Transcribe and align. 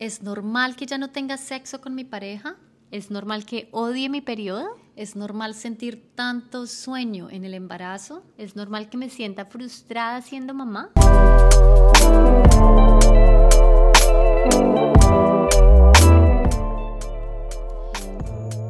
¿Es 0.00 0.22
normal 0.22 0.76
que 0.76 0.86
ya 0.86 0.96
no 0.96 1.10
tenga 1.10 1.36
sexo 1.36 1.82
con 1.82 1.94
mi 1.94 2.04
pareja? 2.04 2.56
¿Es 2.90 3.10
normal 3.10 3.44
que 3.44 3.68
odie 3.70 4.08
mi 4.08 4.22
periodo? 4.22 4.78
¿Es 4.96 5.14
normal 5.14 5.54
sentir 5.54 6.14
tanto 6.14 6.66
sueño 6.66 7.28
en 7.28 7.44
el 7.44 7.52
embarazo? 7.52 8.22
¿Es 8.38 8.56
normal 8.56 8.88
que 8.88 8.96
me 8.96 9.10
sienta 9.10 9.44
frustrada 9.44 10.22
siendo 10.22 10.54
mamá? 10.54 10.88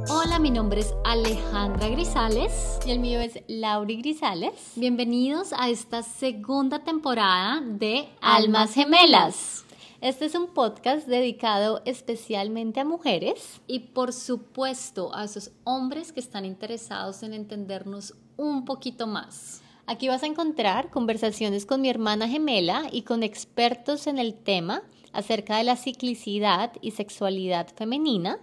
Hola, 0.08 0.40
mi 0.40 0.50
nombre 0.50 0.80
es 0.80 0.92
Alejandra 1.04 1.90
Grisales 1.90 2.80
y 2.84 2.90
el 2.90 2.98
mío 2.98 3.20
es 3.20 3.38
Lauri 3.46 3.98
Grisales. 3.98 4.72
Bienvenidos 4.74 5.52
a 5.52 5.68
esta 5.68 6.02
segunda 6.02 6.80
temporada 6.80 7.60
de 7.60 8.08
Almas 8.20 8.74
Gemelas. 8.74 9.64
Este 10.00 10.24
es 10.24 10.34
un 10.34 10.46
podcast 10.46 11.06
dedicado 11.06 11.82
especialmente 11.84 12.80
a 12.80 12.86
mujeres 12.86 13.60
y 13.66 13.80
por 13.80 14.14
supuesto 14.14 15.14
a 15.14 15.24
esos 15.24 15.50
hombres 15.64 16.12
que 16.12 16.20
están 16.20 16.46
interesados 16.46 17.22
en 17.22 17.34
entendernos 17.34 18.14
un 18.38 18.64
poquito 18.64 19.06
más. 19.06 19.60
Aquí 19.84 20.08
vas 20.08 20.22
a 20.22 20.26
encontrar 20.26 20.88
conversaciones 20.88 21.66
con 21.66 21.82
mi 21.82 21.90
hermana 21.90 22.28
gemela 22.28 22.84
y 22.90 23.02
con 23.02 23.22
expertos 23.22 24.06
en 24.06 24.18
el 24.18 24.32
tema 24.32 24.84
acerca 25.12 25.58
de 25.58 25.64
la 25.64 25.76
ciclicidad 25.76 26.72
y 26.80 26.92
sexualidad 26.92 27.68
femenina, 27.76 28.38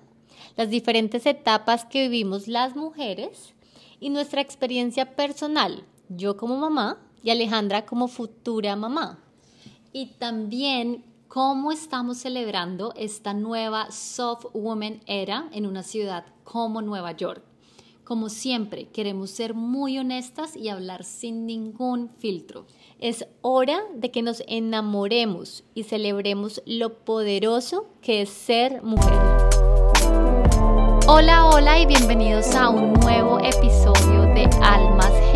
las 0.57 0.69
diferentes 0.69 1.25
etapas 1.25 1.85
que 1.85 2.03
vivimos 2.03 2.47
las 2.47 2.75
mujeres 2.75 3.55
y 3.99 4.11
nuestra 4.11 4.41
experiencia 4.41 5.15
personal, 5.15 5.85
yo 6.07 6.37
como 6.37 6.55
mamá 6.57 6.99
y 7.23 7.31
Alejandra 7.31 7.87
como 7.87 8.07
futura 8.07 8.75
mamá. 8.75 9.23
Y 9.91 10.07
también 10.19 11.03
cómo 11.37 11.71
estamos 11.71 12.17
celebrando 12.17 12.93
esta 12.95 13.31
nueva 13.35 13.91
soft 13.91 14.45
woman 14.55 15.01
era 15.05 15.47
en 15.51 15.67
una 15.67 15.83
ciudad 15.83 16.25
como 16.43 16.81
Nueva 16.81 17.11
York. 17.11 17.43
Como 18.03 18.29
siempre, 18.29 18.87
queremos 18.87 19.29
ser 19.29 19.53
muy 19.53 19.99
honestas 19.99 20.55
y 20.55 20.69
hablar 20.69 21.03
sin 21.03 21.45
ningún 21.45 22.09
filtro. 22.17 22.65
Es 22.97 23.27
hora 23.41 23.83
de 23.93 24.09
que 24.09 24.23
nos 24.23 24.41
enamoremos 24.47 25.63
y 25.75 25.83
celebremos 25.83 26.63
lo 26.65 27.05
poderoso 27.05 27.85
que 28.01 28.23
es 28.23 28.29
ser 28.29 28.81
mujer. 28.81 29.13
Hola, 31.07 31.51
hola 31.53 31.79
y 31.79 31.85
bienvenidos 31.85 32.55
a 32.55 32.69
un 32.69 32.93
nuevo 32.93 33.37
episodio 33.37 34.23
de 34.33 34.49
Almas. 34.63 35.26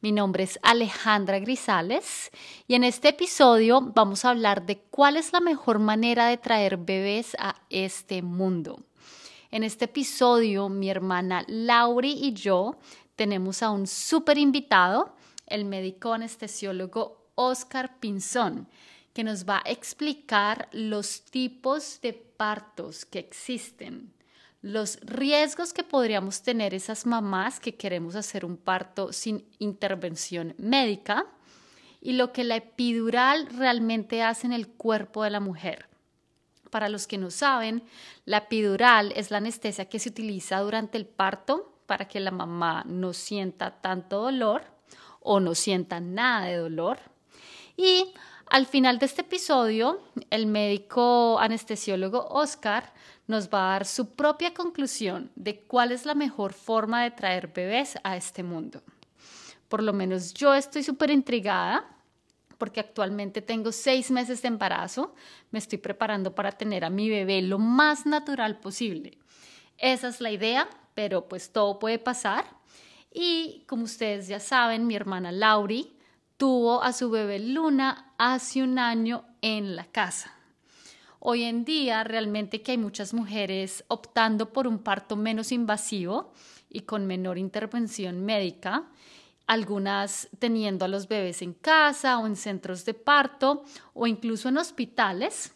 Mi 0.00 0.12
nombre 0.12 0.44
es 0.44 0.60
Alejandra 0.62 1.40
Grisales 1.40 2.30
y 2.68 2.76
en 2.76 2.84
este 2.84 3.08
episodio 3.08 3.80
vamos 3.80 4.24
a 4.24 4.30
hablar 4.30 4.64
de 4.64 4.78
cuál 4.78 5.16
es 5.16 5.32
la 5.32 5.40
mejor 5.40 5.80
manera 5.80 6.28
de 6.28 6.36
traer 6.36 6.76
bebés 6.76 7.34
a 7.40 7.60
este 7.68 8.22
mundo. 8.22 8.78
En 9.50 9.64
este 9.64 9.86
episodio, 9.86 10.68
mi 10.68 10.88
hermana 10.88 11.44
Lauri 11.48 12.12
y 12.12 12.32
yo 12.32 12.76
tenemos 13.16 13.60
a 13.64 13.70
un 13.70 13.88
súper 13.88 14.38
invitado, 14.38 15.16
el 15.48 15.64
médico 15.64 16.12
anestesiólogo 16.12 17.32
Oscar 17.34 17.98
Pinzón, 17.98 18.68
que 19.12 19.24
nos 19.24 19.48
va 19.48 19.62
a 19.64 19.68
explicar 19.68 20.68
los 20.70 21.22
tipos 21.22 22.00
de 22.02 22.12
partos 22.12 23.04
que 23.04 23.18
existen 23.18 24.12
los 24.60 24.98
riesgos 25.02 25.72
que 25.72 25.84
podríamos 25.84 26.42
tener 26.42 26.74
esas 26.74 27.06
mamás 27.06 27.60
que 27.60 27.76
queremos 27.76 28.16
hacer 28.16 28.44
un 28.44 28.56
parto 28.56 29.12
sin 29.12 29.44
intervención 29.58 30.54
médica 30.58 31.26
y 32.00 32.12
lo 32.12 32.32
que 32.32 32.44
la 32.44 32.56
epidural 32.56 33.46
realmente 33.46 34.22
hace 34.22 34.46
en 34.46 34.52
el 34.52 34.68
cuerpo 34.68 35.24
de 35.24 35.30
la 35.30 35.40
mujer. 35.40 35.88
Para 36.70 36.88
los 36.88 37.06
que 37.06 37.18
no 37.18 37.30
saben, 37.30 37.82
la 38.24 38.38
epidural 38.38 39.12
es 39.16 39.30
la 39.30 39.38
anestesia 39.38 39.88
que 39.88 39.98
se 39.98 40.10
utiliza 40.10 40.60
durante 40.60 40.98
el 40.98 41.06
parto 41.06 41.72
para 41.86 42.06
que 42.06 42.20
la 42.20 42.30
mamá 42.30 42.84
no 42.86 43.12
sienta 43.12 43.80
tanto 43.80 44.20
dolor 44.20 44.64
o 45.20 45.40
no 45.40 45.54
sienta 45.54 46.00
nada 46.00 46.46
de 46.46 46.56
dolor. 46.56 46.98
Y 47.76 48.12
al 48.46 48.66
final 48.66 48.98
de 48.98 49.06
este 49.06 49.22
episodio, 49.22 50.02
el 50.30 50.46
médico 50.46 51.38
anestesiólogo 51.38 52.26
Oscar 52.28 52.92
nos 53.28 53.48
va 53.48 53.68
a 53.68 53.72
dar 53.74 53.86
su 53.86 54.14
propia 54.14 54.52
conclusión 54.52 55.30
de 55.36 55.60
cuál 55.60 55.92
es 55.92 56.04
la 56.04 56.14
mejor 56.14 56.52
forma 56.52 57.04
de 57.04 57.12
traer 57.12 57.52
bebés 57.54 57.96
a 58.02 58.16
este 58.16 58.42
mundo. 58.42 58.82
Por 59.68 59.82
lo 59.82 59.92
menos 59.92 60.34
yo 60.34 60.54
estoy 60.54 60.82
súper 60.82 61.10
intrigada 61.10 61.86
porque 62.56 62.80
actualmente 62.80 63.40
tengo 63.40 63.70
seis 63.70 64.10
meses 64.10 64.42
de 64.42 64.48
embarazo, 64.48 65.14
me 65.50 65.60
estoy 65.60 65.78
preparando 65.78 66.34
para 66.34 66.52
tener 66.52 66.84
a 66.84 66.90
mi 66.90 67.08
bebé 67.08 67.40
lo 67.42 67.58
más 67.58 68.04
natural 68.04 68.58
posible. 68.58 69.18
Esa 69.76 70.08
es 70.08 70.20
la 70.20 70.32
idea, 70.32 70.68
pero 70.94 71.28
pues 71.28 71.52
todo 71.52 71.78
puede 71.78 72.00
pasar. 72.00 72.44
Y 73.12 73.64
como 73.68 73.84
ustedes 73.84 74.26
ya 74.26 74.40
saben, 74.40 74.86
mi 74.86 74.96
hermana 74.96 75.30
Lauri 75.30 75.96
tuvo 76.36 76.82
a 76.82 76.92
su 76.92 77.10
bebé 77.10 77.38
Luna 77.38 78.14
hace 78.18 78.62
un 78.62 78.78
año 78.78 79.24
en 79.40 79.76
la 79.76 79.84
casa. 79.84 80.37
Hoy 81.20 81.42
en 81.42 81.64
día 81.64 82.04
realmente 82.04 82.62
que 82.62 82.72
hay 82.72 82.78
muchas 82.78 83.12
mujeres 83.12 83.84
optando 83.88 84.52
por 84.52 84.68
un 84.68 84.78
parto 84.78 85.16
menos 85.16 85.50
invasivo 85.50 86.32
y 86.70 86.80
con 86.80 87.08
menor 87.08 87.38
intervención 87.38 88.24
médica, 88.24 88.84
algunas 89.48 90.28
teniendo 90.38 90.84
a 90.84 90.88
los 90.88 91.08
bebés 91.08 91.42
en 91.42 91.54
casa 91.54 92.18
o 92.18 92.26
en 92.26 92.36
centros 92.36 92.84
de 92.84 92.94
parto 92.94 93.64
o 93.94 94.06
incluso 94.06 94.48
en 94.48 94.58
hospitales. 94.58 95.54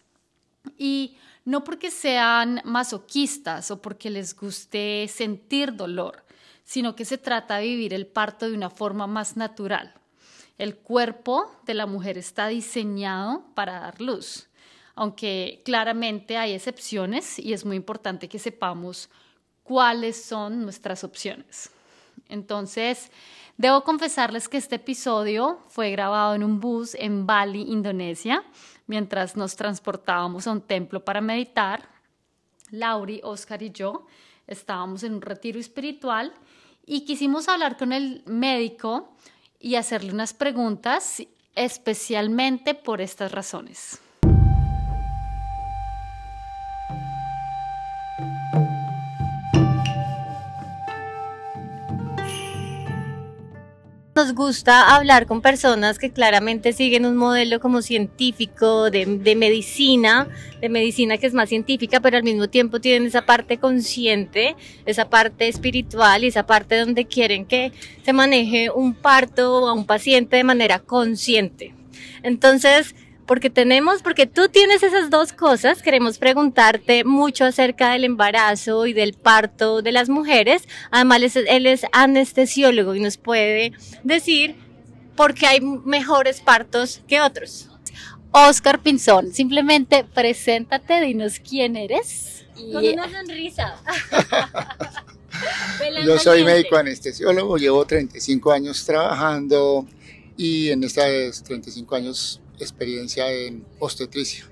Y 0.77 1.17
no 1.45 1.63
porque 1.63 1.93
sean 1.93 2.61
masoquistas 2.65 3.71
o 3.71 3.81
porque 3.81 4.11
les 4.11 4.35
guste 4.35 5.07
sentir 5.09 5.77
dolor, 5.77 6.25
sino 6.65 6.97
que 6.97 7.05
se 7.05 7.19
trata 7.19 7.59
de 7.59 7.67
vivir 7.67 7.95
el 7.95 8.09
parto 8.09 8.49
de 8.49 8.57
una 8.57 8.71
forma 8.71 9.07
más 9.07 9.37
natural. 9.37 9.95
El 10.59 10.77
cuerpo 10.77 11.55
de 11.67 11.75
la 11.75 11.87
mujer 11.87 12.19
está 12.19 12.49
diseñado 12.49 13.45
para 13.55 13.79
dar 13.79 14.01
luz 14.01 14.49
aunque 14.95 15.63
claramente 15.65 16.37
hay 16.37 16.53
excepciones 16.53 17.39
y 17.39 17.53
es 17.53 17.65
muy 17.65 17.77
importante 17.77 18.29
que 18.29 18.39
sepamos 18.39 19.09
cuáles 19.63 20.23
son 20.23 20.63
nuestras 20.63 21.05
opciones. 21.05 21.71
Entonces, 22.29 23.11
debo 23.57 23.85
confesarles 23.85 24.49
que 24.49 24.57
este 24.57 24.77
episodio 24.77 25.61
fue 25.69 25.91
grabado 25.91 26.35
en 26.35 26.45
un 26.45 26.61
bus 26.61 26.95
en 26.95 27.27
Bali, 27.27 27.63
Indonesia, 27.63 28.45
mientras 28.87 29.37
nos 29.37 29.57
transportábamos 29.57 30.47
a 30.47 30.53
un 30.53 30.61
templo 30.61 31.05
para 31.05 31.21
meditar. 31.21 31.89
Lauri, 32.71 33.21
Oscar 33.23 33.63
y 33.63 33.71
yo 33.71 34.07
estábamos 34.47 35.03
en 35.03 35.15
un 35.15 35.23
retiro 35.23 35.61
espiritual 35.61 36.33
y 36.85 37.05
quisimos 37.05 37.49
hablar 37.49 37.77
con 37.77 37.93
el 37.93 38.23
médico 38.27 39.15
y 39.61 39.77
hacerle 39.77 40.13
unas 40.13 40.35
preguntas 40.35 41.23
especialmente 41.55 42.75
por 42.75 43.01
estas 43.01 43.31
razones. 43.31 44.01
Nos 54.15 54.35
gusta 54.35 54.95
hablar 54.95 55.27
con 55.27 55.41
personas 55.41 55.99
que 55.99 56.11
claramente 56.11 56.75
siguen 56.75 57.07
un 57.07 57.17
modelo 57.17 57.61
como 57.61 57.81
científico, 57.81 58.91
de, 58.91 59.07
medicina, 59.37 60.29
de 60.61 60.69
medicina 60.69 61.17
que 61.17 61.27
es 61.27 61.33
más 61.33 61.49
científica, 61.49 61.99
pero 62.01 62.19
al 62.19 62.23
mismo 62.23 62.47
tiempo 62.47 62.79
tienen 62.79 63.07
esa 63.07 63.25
parte 63.25 63.57
consciente, 63.57 64.55
esa 64.85 65.09
parte 65.09 65.49
espiritual 65.49 66.25
y 66.25 66.27
esa 66.27 66.45
parte 66.45 66.79
donde 66.79 67.07
quieren 67.07 67.47
que 67.47 67.73
se 68.05 68.13
maneje 68.13 68.69
un 68.71 68.93
parto 68.93 69.67
a 69.67 69.73
un 69.73 69.87
paciente 69.87 70.37
de 70.37 70.45
manera 70.45 70.79
consciente. 70.81 71.75
Entonces, 72.23 72.95
porque 73.27 73.51
tenemos, 73.51 74.03
porque 74.03 74.27
tú 74.27 74.49
tienes 74.49 74.83
esas 74.83 75.11
dos 75.11 75.33
cosas, 75.33 75.83
queremos 75.83 76.19
preguntarte 76.19 77.05
mucho 77.05 77.45
acerca 77.45 77.93
del 77.93 78.05
embarazo 78.05 78.87
y 78.87 78.93
del 78.93 79.15
parto 79.15 79.83
de 79.83 79.93
las 79.93 80.09
mujeres. 80.09 80.69
Además, 80.91 81.37
él 81.37 81.67
es 81.67 81.87
anestesiólogo 81.93 82.95
y 82.95 83.01
nos 83.01 83.17
puede 83.17 83.73
decir 84.03 84.57
por 85.17 85.35
qué 85.35 85.47
hay 85.47 85.61
mejores 85.61 86.41
partos 86.41 87.01
que 87.07 87.21
otros. 87.21 87.69
Oscar 88.33 88.81
Pinzón, 88.81 89.33
simplemente 89.33 90.05
preséntate, 90.05 91.01
dinos 91.03 91.39
quién 91.39 91.77
eres. 91.77 92.47
Con 92.73 92.85
una 92.85 93.11
sonrisa. 93.11 93.77
Yo 96.05 96.19
soy 96.19 96.45
médico 96.45 96.77
anestesiólogo, 96.77 97.57
llevo 97.57 97.85
35 97.85 98.53
años 98.53 98.85
trabajando 98.85 99.87
y 100.37 100.71
en 100.71 100.85
estos 100.85 101.43
35 101.43 101.95
años 101.95 102.41
experiencia 102.63 103.31
en 103.31 103.65
obstetricia. 103.79 104.49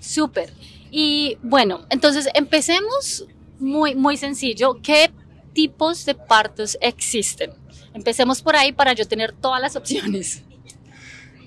Súper. 0.00 0.52
Y 0.90 1.38
bueno, 1.42 1.86
entonces 1.90 2.28
empecemos 2.34 3.26
muy, 3.58 3.94
muy 3.94 4.16
sencillo. 4.16 4.80
¿Qué 4.82 5.10
tipos 5.52 6.04
de 6.04 6.14
partos 6.14 6.78
existen? 6.80 7.52
Empecemos 7.94 8.42
por 8.42 8.56
ahí 8.56 8.72
para 8.72 8.92
yo 8.92 9.06
tener 9.06 9.32
todas 9.32 9.60
las 9.60 9.76
opciones. 9.76 10.42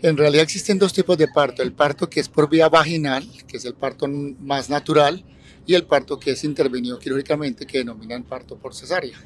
En 0.02 0.18
realidad 0.18 0.44
existen 0.44 0.80
dos 0.80 0.94
tipos 0.94 1.18
de 1.18 1.28
parto, 1.28 1.62
el 1.62 1.74
parto 1.74 2.10
que 2.10 2.20
es 2.20 2.28
por 2.28 2.50
vía 2.50 2.70
vaginal, 2.70 3.24
que 3.48 3.58
es 3.58 3.66
el 3.66 3.76
parto 3.76 4.08
más 4.08 4.68
natural, 4.68 5.24
y 5.68 5.76
el 5.76 5.84
parto 5.86 6.20
que 6.20 6.32
es 6.32 6.44
intervenido 6.44 6.98
quirúrgicamente, 6.98 7.68
que 7.68 7.80
denominan 7.80 8.24
parto 8.24 8.58
por 8.58 8.74
cesárea. 8.74 9.18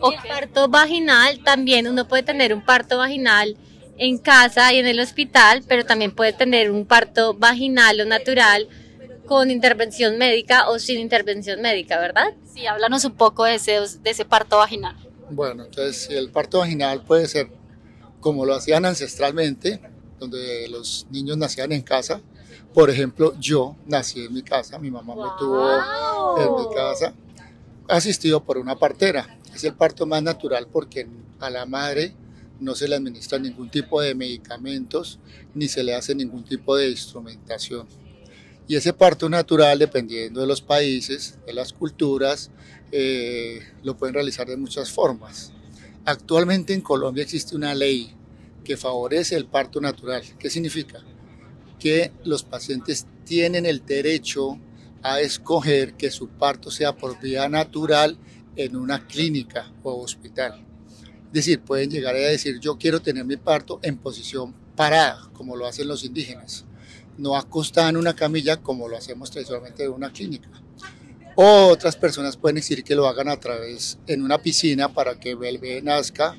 O 0.00 0.10
parto 0.26 0.68
vaginal, 0.68 1.42
también 1.44 1.86
uno 1.86 2.08
puede 2.08 2.22
tener 2.22 2.54
un 2.54 2.64
parto 2.64 2.98
vaginal 2.98 3.56
en 3.96 4.18
casa 4.18 4.72
y 4.72 4.78
en 4.78 4.86
el 4.86 5.00
hospital, 5.00 5.62
pero 5.66 5.84
también 5.84 6.12
puede 6.12 6.32
tener 6.32 6.70
un 6.70 6.86
parto 6.86 7.34
vaginal 7.34 8.00
o 8.00 8.04
natural 8.04 8.68
con 9.26 9.50
intervención 9.50 10.18
médica 10.18 10.68
o 10.68 10.78
sin 10.78 11.00
intervención 11.00 11.60
médica, 11.60 11.98
¿verdad? 11.98 12.34
Sí, 12.52 12.66
háblanos 12.66 13.04
un 13.04 13.14
poco 13.14 13.44
de 13.44 13.54
ese, 13.54 13.80
de 14.02 14.10
ese 14.10 14.24
parto 14.24 14.58
vaginal. 14.58 14.96
Bueno, 15.30 15.64
entonces 15.64 16.10
el 16.10 16.30
parto 16.30 16.58
vaginal 16.58 17.02
puede 17.02 17.26
ser 17.26 17.48
como 18.20 18.44
lo 18.44 18.54
hacían 18.54 18.84
ancestralmente, 18.84 19.80
donde 20.18 20.68
los 20.68 21.06
niños 21.10 21.36
nacían 21.36 21.72
en 21.72 21.82
casa. 21.82 22.20
Por 22.72 22.90
ejemplo, 22.90 23.34
yo 23.38 23.76
nací 23.86 24.24
en 24.24 24.32
mi 24.32 24.42
casa, 24.42 24.78
mi 24.78 24.90
mamá 24.90 25.14
me 25.14 25.30
tuvo 25.38 25.70
en 26.38 26.56
mi 26.56 26.74
casa, 26.74 27.14
asistido 27.88 28.42
por 28.42 28.58
una 28.58 28.76
partera. 28.76 29.38
Es 29.54 29.64
el 29.64 29.74
parto 29.74 30.06
más 30.06 30.22
natural 30.22 30.66
porque 30.70 31.06
a 31.38 31.50
la 31.50 31.66
madre 31.66 32.14
no 32.64 32.74
se 32.74 32.88
le 32.88 32.96
administra 32.96 33.38
ningún 33.38 33.70
tipo 33.70 34.00
de 34.00 34.14
medicamentos 34.14 35.18
ni 35.54 35.68
se 35.68 35.84
le 35.84 35.94
hace 35.94 36.14
ningún 36.14 36.44
tipo 36.44 36.76
de 36.76 36.90
instrumentación. 36.90 37.86
Y 38.66 38.76
ese 38.76 38.92
parto 38.92 39.28
natural, 39.28 39.78
dependiendo 39.78 40.40
de 40.40 40.46
los 40.46 40.62
países, 40.62 41.38
de 41.46 41.52
las 41.52 41.72
culturas, 41.72 42.50
eh, 42.92 43.60
lo 43.82 43.96
pueden 43.96 44.14
realizar 44.14 44.46
de 44.46 44.56
muchas 44.56 44.90
formas. 44.90 45.52
Actualmente 46.06 46.72
en 46.72 46.80
Colombia 46.80 47.22
existe 47.22 47.56
una 47.56 47.74
ley 47.74 48.14
que 48.64 48.76
favorece 48.76 49.36
el 49.36 49.46
parto 49.46 49.80
natural. 49.80 50.22
¿Qué 50.38 50.48
significa? 50.48 51.00
Que 51.78 52.12
los 52.24 52.42
pacientes 52.42 53.06
tienen 53.24 53.66
el 53.66 53.84
derecho 53.84 54.58
a 55.02 55.20
escoger 55.20 55.94
que 55.94 56.10
su 56.10 56.28
parto 56.28 56.70
sea 56.70 56.96
por 56.96 57.20
vía 57.20 57.48
natural 57.48 58.16
en 58.56 58.76
una 58.76 59.06
clínica 59.06 59.70
o 59.82 60.02
hospital. 60.02 60.63
Decir, 61.34 61.60
pueden 61.60 61.90
llegar 61.90 62.14
a 62.14 62.18
decir 62.18 62.58
yo 62.60 62.78
quiero 62.78 63.02
tener 63.02 63.26
mi 63.26 63.36
parto 63.36 63.78
en 63.82 63.98
posición 63.98 64.54
parada, 64.74 65.28
como 65.34 65.54
lo 65.54 65.66
hacen 65.66 65.86
los 65.86 66.02
indígenas 66.02 66.64
no 67.18 67.36
acostada 67.36 67.88
en 67.90 67.96
una 67.96 68.14
camilla 68.14 68.56
como 68.58 68.88
lo 68.88 68.96
hacemos 68.96 69.30
tradicionalmente 69.30 69.84
en 69.84 69.92
una 69.92 70.12
clínica. 70.12 70.48
O 71.36 71.66
otras 71.66 71.96
personas 71.96 72.36
pueden 72.36 72.56
decir 72.56 72.84
que 72.84 72.94
lo 72.94 73.08
hagan 73.08 73.28
a 73.28 73.38
través 73.38 73.98
en 74.06 74.22
una 74.22 74.38
piscina 74.38 74.92
para 74.92 75.18
que 75.18 75.30
el 75.30 75.58
bebé 75.58 75.82
nazca 75.82 76.36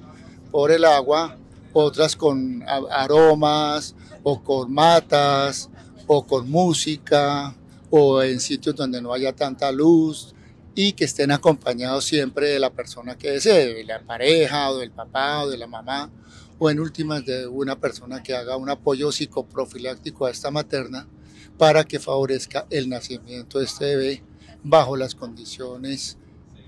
por 0.51 0.71
el 0.71 0.86
agua, 0.86 1.38
otras 1.74 2.15
con 2.15 2.63
aromas 2.68 3.95
o 4.24 4.41
con 4.41 4.74
matas 4.74 5.69
o 6.07 6.25
con 6.25 6.50
música 6.50 7.53
o 7.89 8.21
en 8.21 8.39
sitios 8.39 8.75
donde 8.75 9.01
no 9.01 9.13
haya 9.13 9.33
tanta 9.33 9.71
luz 9.71 10.33
y 10.75 10.94
que 10.94 11.06
estén 11.06 11.31
acompañados 11.31 12.06
siempre 12.06 12.50
de 12.50 12.60
la 12.60 12.69
persona 12.69 13.18
que 13.18 13.31
desee, 13.31 13.74
de 13.74 13.83
la 13.86 14.01
pareja 14.01 14.69
o 14.69 14.77
del 14.77 14.92
papá 14.92 15.44
o 15.44 15.50
de 15.50 15.57
la 15.57 15.68
mamá 15.68 16.12
o 16.60 16.69
en 16.69 16.80
últimas 16.80 17.25
de 17.25 17.48
una 17.48 17.80
persona 17.80 18.22
que 18.22 18.36
haga 18.36 18.57
un 18.57 18.69
apoyo 18.69 19.12
psicoprofiláctico 19.12 20.25
a 20.25 20.31
esta 20.31 20.51
materna 20.51 21.07
para 21.57 21.86
que 21.86 22.00
favorezca 22.00 22.68
el 22.69 22.89
nacimiento 22.89 23.60
de 23.60 23.66
este 23.66 23.86
bebé 23.86 24.24
bajo 24.63 24.98
las 24.98 25.16
condiciones 25.16 26.18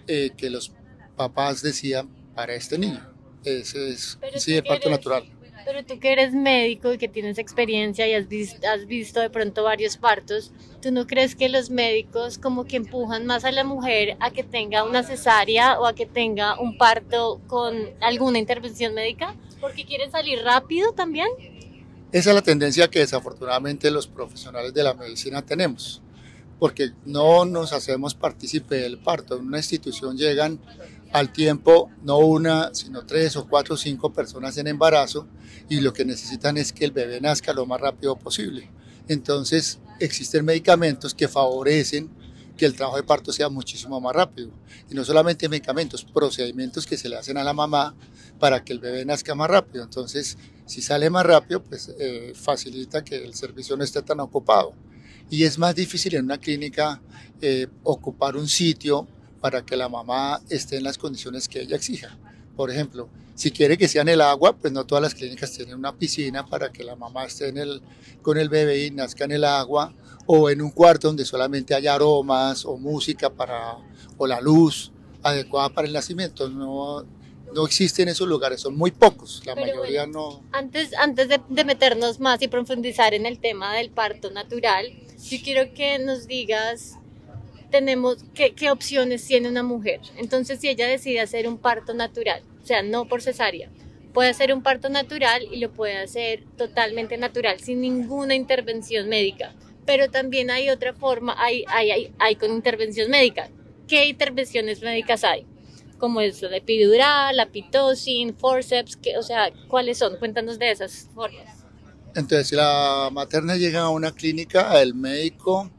eh, 0.07 0.31
que 0.37 0.49
los 0.49 0.71
papás 1.15 1.61
decían 1.61 2.09
para 2.33 2.53
este 2.53 2.77
niño. 2.77 3.05
Ese 3.43 3.89
es 3.89 4.17
sí, 4.37 4.55
el 4.55 4.63
parto 4.63 4.89
natural. 4.89 5.23
Pero 5.67 5.83
tú 5.83 5.99
que 5.99 6.13
eres 6.13 6.33
médico 6.33 6.93
y 6.93 6.97
que 6.97 7.09
tienes 7.09 7.37
experiencia 7.37 8.07
y 8.07 8.13
has 8.13 8.29
visto, 8.29 8.65
has 8.65 8.85
visto 8.85 9.19
de 9.19 9.29
pronto 9.29 9.63
varios 9.63 9.97
partos, 9.97 10.53
¿tú 10.81 10.93
no 10.93 11.05
crees 11.05 11.35
que 11.35 11.49
los 11.49 11.69
médicos 11.69 12.37
como 12.37 12.63
que 12.63 12.77
empujan 12.77 13.25
más 13.25 13.43
a 13.43 13.51
la 13.51 13.65
mujer 13.65 14.15
a 14.21 14.31
que 14.31 14.43
tenga 14.43 14.85
una 14.85 15.03
cesárea 15.03 15.77
o 15.77 15.85
a 15.85 15.93
que 15.93 16.05
tenga 16.05 16.57
un 16.57 16.77
parto 16.77 17.41
con 17.47 17.75
alguna 17.99 18.39
intervención 18.39 18.93
médica? 18.93 19.35
¿Porque 19.59 19.83
quieren 19.83 20.09
salir 20.09 20.39
rápido 20.41 20.93
también? 20.93 21.27
Esa 22.13 22.29
es 22.29 22.35
la 22.35 22.41
tendencia 22.41 22.87
que 22.87 22.99
desafortunadamente 22.99 23.91
los 23.91 24.07
profesionales 24.07 24.73
de 24.73 24.83
la 24.83 24.93
medicina 24.93 25.45
tenemos, 25.45 26.01
porque 26.59 26.91
no 27.03 27.43
nos 27.43 27.73
hacemos 27.73 28.15
partícipe 28.15 28.75
del 28.75 28.99
parto. 28.99 29.35
En 29.35 29.47
una 29.47 29.57
institución 29.57 30.15
llegan 30.15 30.61
al 31.11 31.31
tiempo 31.31 31.89
no 32.03 32.17
una, 32.17 32.73
sino 32.73 33.05
tres 33.05 33.35
o 33.35 33.47
cuatro 33.47 33.75
o 33.75 33.77
cinco 33.77 34.13
personas 34.13 34.57
en 34.57 34.67
embarazo 34.67 35.27
y 35.69 35.79
lo 35.79 35.93
que 35.93 36.05
necesitan 36.05 36.57
es 36.57 36.73
que 36.73 36.85
el 36.85 36.91
bebé 36.91 37.21
nazca 37.21 37.53
lo 37.53 37.65
más 37.65 37.79
rápido 37.79 38.17
posible. 38.17 38.69
Entonces 39.07 39.79
existen 39.99 40.45
medicamentos 40.45 41.13
que 41.13 41.27
favorecen 41.27 42.09
que 42.57 42.65
el 42.65 42.73
trabajo 42.73 42.97
de 42.97 43.03
parto 43.03 43.31
sea 43.31 43.49
muchísimo 43.49 44.01
más 44.01 44.15
rápido. 44.15 44.49
Y 44.89 44.95
no 44.95 45.05
solamente 45.05 45.47
medicamentos, 45.47 46.03
procedimientos 46.03 46.85
que 46.85 46.97
se 46.97 47.07
le 47.07 47.15
hacen 47.15 47.37
a 47.37 47.43
la 47.43 47.53
mamá 47.53 47.95
para 48.39 48.63
que 48.63 48.73
el 48.73 48.79
bebé 48.79 49.05
nazca 49.05 49.35
más 49.35 49.49
rápido. 49.49 49.83
Entonces, 49.83 50.37
si 50.65 50.81
sale 50.81 51.09
más 51.09 51.25
rápido, 51.25 51.63
pues 51.63 51.93
eh, 51.99 52.33
facilita 52.35 53.03
que 53.03 53.23
el 53.23 53.33
servicio 53.35 53.77
no 53.77 53.83
esté 53.83 54.01
tan 54.01 54.19
ocupado. 54.19 54.73
Y 55.29 55.43
es 55.43 55.57
más 55.57 55.75
difícil 55.75 56.15
en 56.15 56.25
una 56.25 56.37
clínica 56.37 57.01
eh, 57.41 57.67
ocupar 57.83 58.35
un 58.35 58.47
sitio 58.47 59.07
para 59.41 59.65
que 59.65 59.75
la 59.75 59.89
mamá 59.89 60.41
esté 60.49 60.77
en 60.77 60.83
las 60.83 60.97
condiciones 60.97 61.47
que 61.47 61.61
ella 61.61 61.75
exija. 61.75 62.17
Por 62.55 62.71
ejemplo, 62.71 63.09
si 63.35 63.51
quiere 63.51 63.77
que 63.77 63.87
sea 63.87 64.01
en 64.01 64.09
el 64.09 64.21
agua, 64.21 64.55
pues 64.57 64.73
no 64.73 64.85
todas 64.85 65.01
las 65.01 65.13
clínicas 65.13 65.51
tienen 65.51 65.75
una 65.75 65.95
piscina 65.95 66.45
para 66.45 66.71
que 66.71 66.83
la 66.83 66.95
mamá 66.95 67.25
esté 67.25 67.49
en 67.49 67.57
el, 67.57 67.81
con 68.23 68.37
el 68.37 68.49
bebé 68.49 68.85
y 68.85 68.91
nazca 68.91 69.25
en 69.25 69.31
el 69.31 69.43
agua, 69.43 69.93
o 70.25 70.49
en 70.49 70.61
un 70.61 70.71
cuarto 70.71 71.07
donde 71.07 71.23
solamente 71.23 71.75
haya 71.75 71.93
aromas 71.93 72.65
o 72.65 72.77
música 72.77 73.29
para, 73.29 73.77
o 74.17 74.27
la 74.27 74.41
luz 74.41 74.91
adecuada 75.23 75.69
para 75.69 75.87
el 75.87 75.93
nacimiento. 75.93 76.49
No, 76.49 77.05
no 77.53 77.65
existen 77.65 78.09
esos 78.09 78.27
lugares, 78.27 78.61
son 78.61 78.75
muy 78.75 78.91
pocos, 78.91 79.41
la 79.45 79.55
mayoría 79.55 80.05
no. 80.07 80.43
Antes, 80.51 80.93
antes 80.95 81.29
de, 81.29 81.39
de, 81.47 81.63
meternos 81.63 82.19
más 82.19 82.41
y 82.41 82.47
profundizar 82.47 83.13
en 83.13 83.25
el 83.25 83.39
tema 83.39 83.73
del 83.75 83.89
parto 83.89 84.31
natural, 84.31 84.87
yo 85.29 85.37
quiero 85.43 85.73
que 85.73 85.99
nos 85.99 86.27
digas 86.27 86.97
tenemos 87.69 88.25
qué, 88.33 88.53
qué 88.53 88.71
opciones 88.71 89.25
tiene 89.25 89.49
una 89.49 89.63
mujer. 89.63 90.01
Entonces, 90.17 90.59
si 90.59 90.69
ella 90.69 90.87
decide 90.87 91.19
hacer 91.19 91.47
un 91.47 91.57
parto 91.57 91.93
natural, 91.93 92.43
o 92.61 92.65
sea, 92.65 92.81
no 92.81 93.07
por 93.07 93.21
cesárea, 93.21 93.69
puede 94.13 94.29
hacer 94.29 94.53
un 94.53 94.63
parto 94.63 94.89
natural 94.89 95.43
y 95.51 95.57
lo 95.57 95.71
puede 95.71 95.97
hacer 95.97 96.43
totalmente 96.57 97.17
natural, 97.17 97.59
sin 97.59 97.81
ninguna 97.81 98.35
intervención 98.35 99.07
médica. 99.09 99.53
Pero 99.85 100.09
también 100.09 100.49
hay 100.49 100.69
otra 100.69 100.93
forma, 100.93 101.35
hay, 101.37 101.63
hay, 101.67 101.91
hay, 101.91 102.13
hay 102.19 102.35
con 102.35 102.51
intervención 102.51 103.09
médica. 103.09 103.49
¿Qué 103.87 104.07
intervenciones 104.07 104.81
médicas 104.81 105.23
hay? 105.23 105.45
Como 105.97 106.19
es 106.21 106.41
la 106.41 106.57
epidural, 106.57 107.37
la 107.37 107.45
pitocin, 107.45 108.35
forceps, 108.35 108.97
que, 108.97 109.17
o 109.17 109.23
sea, 109.23 109.51
¿cuáles 109.67 109.97
son? 109.97 110.17
Cuéntanos 110.17 110.59
de 110.59 110.71
esas 110.71 111.09
formas. 111.13 111.63
Entonces, 112.15 112.47
si 112.47 112.55
la 112.55 113.09
materna 113.11 113.55
llega 113.55 113.81
a 113.81 113.89
una 113.89 114.11
clínica, 114.11 114.81
el 114.81 114.93
médico, 114.95 115.69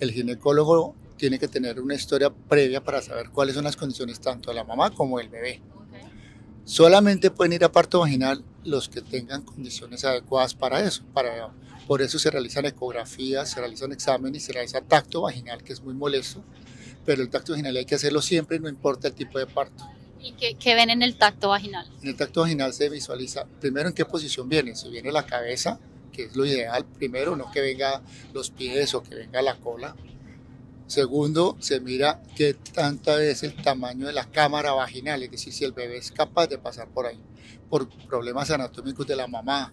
el 0.00 0.10
ginecólogo 0.10 0.94
tiene 1.24 1.38
que 1.38 1.48
tener 1.48 1.80
una 1.80 1.94
historia 1.94 2.28
previa 2.28 2.84
para 2.84 3.00
saber 3.00 3.30
cuáles 3.30 3.54
son 3.54 3.64
las 3.64 3.76
condiciones 3.76 4.20
tanto 4.20 4.50
de 4.50 4.56
la 4.56 4.62
mamá 4.62 4.90
como 4.90 5.16
del 5.16 5.30
bebé. 5.30 5.62
Solamente 6.64 7.30
pueden 7.30 7.54
ir 7.54 7.64
a 7.64 7.72
parto 7.72 8.00
vaginal 8.00 8.44
los 8.62 8.90
que 8.90 9.00
tengan 9.00 9.40
condiciones 9.40 10.04
adecuadas 10.04 10.52
para 10.52 10.84
eso. 10.84 11.02
Para, 11.14 11.50
por 11.86 12.02
eso 12.02 12.18
se 12.18 12.30
realizan 12.30 12.66
ecografías, 12.66 13.50
se 13.50 13.58
realizan 13.58 13.92
exámenes 13.92 14.42
y 14.42 14.44
se 14.44 14.52
realiza 14.52 14.82
tacto 14.82 15.22
vaginal, 15.22 15.62
que 15.62 15.72
es 15.72 15.82
muy 15.82 15.94
molesto. 15.94 16.44
Pero 17.06 17.22
el 17.22 17.30
tacto 17.30 17.52
vaginal 17.52 17.74
hay 17.74 17.86
que 17.86 17.94
hacerlo 17.94 18.20
siempre, 18.20 18.60
no 18.60 18.68
importa 18.68 19.08
el 19.08 19.14
tipo 19.14 19.38
de 19.38 19.46
parto. 19.46 19.82
¿Y 20.20 20.32
qué, 20.32 20.56
qué 20.56 20.74
ven 20.74 20.90
en 20.90 21.00
el 21.00 21.16
tacto 21.16 21.48
vaginal? 21.48 21.90
En 22.02 22.08
el 22.10 22.16
tacto 22.16 22.42
vaginal 22.42 22.74
se 22.74 22.90
visualiza 22.90 23.46
primero 23.62 23.88
en 23.88 23.94
qué 23.94 24.04
posición 24.04 24.46
viene. 24.46 24.74
Si 24.74 24.90
viene 24.90 25.10
la 25.10 25.24
cabeza, 25.24 25.80
que 26.12 26.24
es 26.24 26.36
lo 26.36 26.44
ideal, 26.44 26.84
primero, 26.84 27.34
no 27.34 27.50
que 27.50 27.62
venga 27.62 28.02
los 28.34 28.50
pies 28.50 28.92
o 28.92 29.02
que 29.02 29.14
venga 29.14 29.40
la 29.40 29.56
cola, 29.56 29.96
Segundo, 30.86 31.56
se 31.60 31.80
mira 31.80 32.22
qué 32.36 32.54
tanta 32.54 33.22
es 33.22 33.42
el 33.42 33.54
tamaño 33.56 34.06
de 34.06 34.12
la 34.12 34.30
cámara 34.30 34.72
vaginal, 34.72 35.22
es 35.22 35.30
decir, 35.30 35.52
si 35.52 35.64
el 35.64 35.72
bebé 35.72 35.96
es 35.96 36.12
capaz 36.12 36.46
de 36.46 36.58
pasar 36.58 36.88
por 36.88 37.06
ahí, 37.06 37.18
por 37.70 37.88
problemas 38.06 38.50
anatómicos 38.50 39.06
de 39.06 39.16
la 39.16 39.26
mamá. 39.26 39.72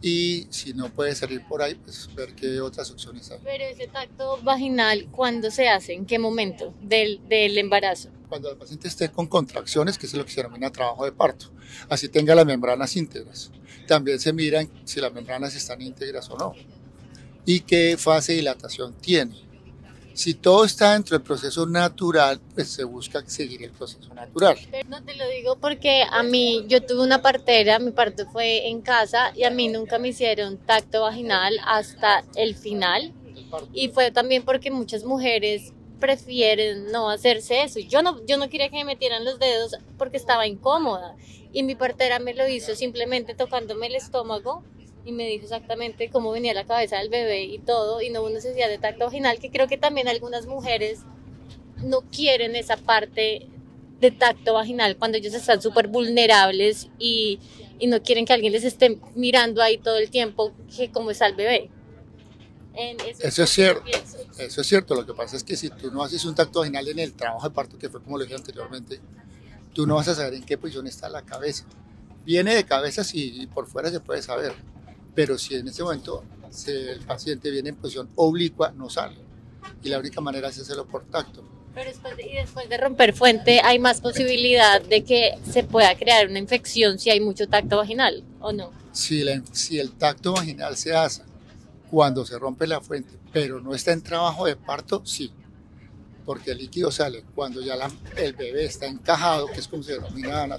Y 0.00 0.46
si 0.50 0.74
no 0.74 0.90
puede 0.90 1.14
salir 1.14 1.46
por 1.46 1.62
ahí, 1.62 1.76
pues 1.76 2.08
ver 2.14 2.34
qué 2.34 2.60
otras 2.60 2.90
opciones 2.90 3.30
hay. 3.30 3.38
Pero 3.42 3.64
ese 3.64 3.86
tacto 3.86 4.38
vaginal, 4.42 5.08
¿cuándo 5.10 5.50
se 5.50 5.68
hace? 5.68 5.94
¿En 5.94 6.04
qué 6.04 6.18
momento 6.18 6.74
del, 6.82 7.20
del 7.28 7.56
embarazo? 7.56 8.10
Cuando 8.28 8.50
el 8.50 8.56
paciente 8.56 8.88
esté 8.88 9.10
con 9.10 9.26
contracciones, 9.26 9.96
que 9.96 10.06
es 10.06 10.14
lo 10.14 10.24
que 10.24 10.32
se 10.32 10.42
denomina 10.42 10.70
trabajo 10.70 11.04
de 11.04 11.12
parto, 11.12 11.52
así 11.88 12.08
tenga 12.08 12.34
las 12.34 12.44
membranas 12.44 12.96
íntegras. 12.96 13.50
También 13.86 14.18
se 14.18 14.32
miran 14.32 14.68
si 14.84 15.00
las 15.00 15.12
membranas 15.12 15.54
están 15.54 15.80
íntegras 15.80 16.28
o 16.30 16.36
no 16.36 16.54
y 17.46 17.60
qué 17.60 17.96
fase 17.98 18.32
de 18.32 18.38
dilatación 18.38 18.94
tiene 18.94 19.34
Si 20.14 20.34
todo 20.34 20.64
está 20.64 20.92
dentro 20.92 21.18
del 21.18 21.26
proceso 21.26 21.66
natural, 21.66 22.40
pues 22.54 22.68
se 22.68 22.84
busca 22.84 23.22
seguir 23.26 23.64
el 23.64 23.70
proceso 23.70 24.14
natural. 24.14 24.56
No 24.88 25.02
te 25.02 25.16
lo 25.16 25.28
digo 25.28 25.56
porque 25.56 26.04
a 26.08 26.22
mí, 26.22 26.64
yo 26.68 26.80
tuve 26.84 27.02
una 27.02 27.20
partera, 27.20 27.80
mi 27.80 27.90
parto 27.90 28.24
fue 28.30 28.68
en 28.68 28.80
casa 28.80 29.32
y 29.34 29.42
a 29.42 29.50
mí 29.50 29.68
nunca 29.68 29.98
me 29.98 30.08
hicieron 30.08 30.56
tacto 30.56 31.02
vaginal 31.02 31.58
hasta 31.66 32.24
el 32.36 32.54
final. 32.54 33.12
Y 33.72 33.88
fue 33.88 34.12
también 34.12 34.44
porque 34.44 34.70
muchas 34.70 35.04
mujeres 35.04 35.72
prefieren 35.98 36.92
no 36.92 37.10
hacerse 37.10 37.62
eso. 37.62 37.80
Yo 37.80 38.02
no, 38.02 38.24
yo 38.24 38.36
no 38.36 38.48
quería 38.48 38.68
que 38.68 38.76
me 38.76 38.84
metieran 38.84 39.24
los 39.24 39.40
dedos 39.40 39.76
porque 39.98 40.16
estaba 40.16 40.46
incómoda. 40.46 41.16
Y 41.52 41.62
mi 41.64 41.74
partera 41.74 42.18
me 42.18 42.34
lo 42.34 42.46
hizo 42.48 42.74
simplemente 42.76 43.34
tocándome 43.34 43.88
el 43.88 43.96
estómago 43.96 44.62
y 45.04 45.12
me 45.12 45.26
dijo 45.26 45.44
exactamente 45.44 46.08
cómo 46.10 46.30
venía 46.30 46.54
la 46.54 46.64
cabeza 46.64 46.98
del 46.98 47.08
bebé 47.08 47.44
y 47.44 47.58
todo, 47.58 48.00
y 48.00 48.10
no 48.10 48.20
hubo 48.20 48.30
necesidad 48.30 48.68
de 48.68 48.78
tacto 48.78 49.04
vaginal, 49.04 49.38
que 49.38 49.50
creo 49.50 49.68
que 49.68 49.76
también 49.76 50.08
algunas 50.08 50.46
mujeres 50.46 51.00
no 51.82 52.00
quieren 52.02 52.56
esa 52.56 52.76
parte 52.76 53.48
de 54.00 54.10
tacto 54.10 54.54
vaginal 54.54 54.96
cuando 54.96 55.18
ellos 55.18 55.34
están 55.34 55.62
súper 55.62 55.88
vulnerables 55.88 56.88
y, 56.98 57.38
y, 57.78 57.86
no 57.86 58.02
quieren 58.02 58.24
que 58.24 58.32
alguien 58.32 58.52
les 58.52 58.64
esté 58.64 58.98
mirando 59.14 59.62
ahí 59.62 59.78
todo 59.78 59.98
el 59.98 60.10
tiempo 60.10 60.52
que 60.74 60.90
cómo 60.90 61.10
está 61.10 61.26
el 61.26 61.34
bebé. 61.34 61.70
eso, 63.22 63.42
es 63.42 63.50
cierto, 63.50 63.82
eso 64.38 64.60
es 64.60 64.66
cierto, 64.66 64.94
lo 64.94 65.06
que 65.06 65.14
pasa 65.14 65.36
es 65.36 65.44
que 65.44 65.56
si 65.56 65.70
tú 65.70 65.90
no 65.90 66.02
haces 66.02 66.24
un 66.24 66.34
tacto 66.34 66.60
vaginal 66.60 66.88
en 66.88 66.98
el 66.98 67.12
trabajo 67.12 67.48
de 67.48 67.54
parto, 67.54 67.78
que 67.78 67.88
fue 67.88 68.02
como 68.02 68.18
lo 68.18 68.24
dije 68.24 68.36
anteriormente, 68.36 69.00
tú 69.74 69.86
no 69.86 69.96
vas 69.96 70.08
a 70.08 70.14
saber 70.14 70.34
en 70.34 70.44
qué 70.44 70.56
posición 70.58 70.86
está 70.86 71.08
la 71.08 71.22
cabeza. 71.22 71.64
Viene 72.24 72.54
de 72.54 72.64
cabeza 72.64 73.04
sí, 73.04 73.42
y 73.42 73.46
por 73.46 73.66
fuera 73.66 73.90
se 73.90 74.00
puede 74.00 74.22
saber, 74.22 74.54
pero 75.14 75.38
si 75.38 75.54
en 75.54 75.68
ese 75.68 75.82
momento 75.82 76.24
el 76.66 77.00
paciente 77.00 77.50
viene 77.50 77.70
en 77.70 77.76
posición 77.76 78.08
oblicua, 78.16 78.72
no 78.72 78.88
sale. 78.88 79.16
Y 79.82 79.88
la 79.88 79.98
única 79.98 80.20
manera 80.20 80.48
es 80.48 80.58
hacerlo 80.58 80.86
por 80.86 81.04
tacto. 81.04 81.44
Pero 81.74 81.90
después 81.90 82.16
de, 82.16 82.26
y 82.26 82.34
después 82.34 82.68
de 82.68 82.76
romper 82.76 83.12
fuente, 83.12 83.60
¿hay 83.64 83.80
más 83.80 84.00
posibilidad 84.00 84.80
de 84.80 85.02
que 85.02 85.32
se 85.50 85.64
pueda 85.64 85.96
crear 85.96 86.28
una 86.28 86.38
infección 86.38 86.98
si 86.98 87.10
hay 87.10 87.20
mucho 87.20 87.48
tacto 87.48 87.78
vaginal 87.78 88.22
o 88.40 88.52
no? 88.52 88.70
Si, 88.92 89.24
si 89.52 89.80
el 89.80 89.92
tacto 89.92 90.34
vaginal 90.34 90.76
se 90.76 90.94
hace 90.94 91.22
cuando 91.90 92.24
se 92.24 92.38
rompe 92.38 92.66
la 92.68 92.80
fuente, 92.80 93.18
pero 93.32 93.60
no 93.60 93.74
está 93.74 93.92
en 93.92 94.02
trabajo 94.02 94.46
de 94.46 94.54
parto, 94.54 95.02
sí. 95.04 95.32
Porque 96.24 96.52
el 96.52 96.58
líquido 96.58 96.90
sale 96.92 97.24
cuando 97.34 97.60
ya 97.60 97.74
el 98.16 98.32
bebé 98.34 98.64
está 98.64 98.86
encajado, 98.86 99.48
que 99.48 99.58
es 99.58 99.68
como 99.68 99.82
se 99.82 99.94
denomina 99.94 100.58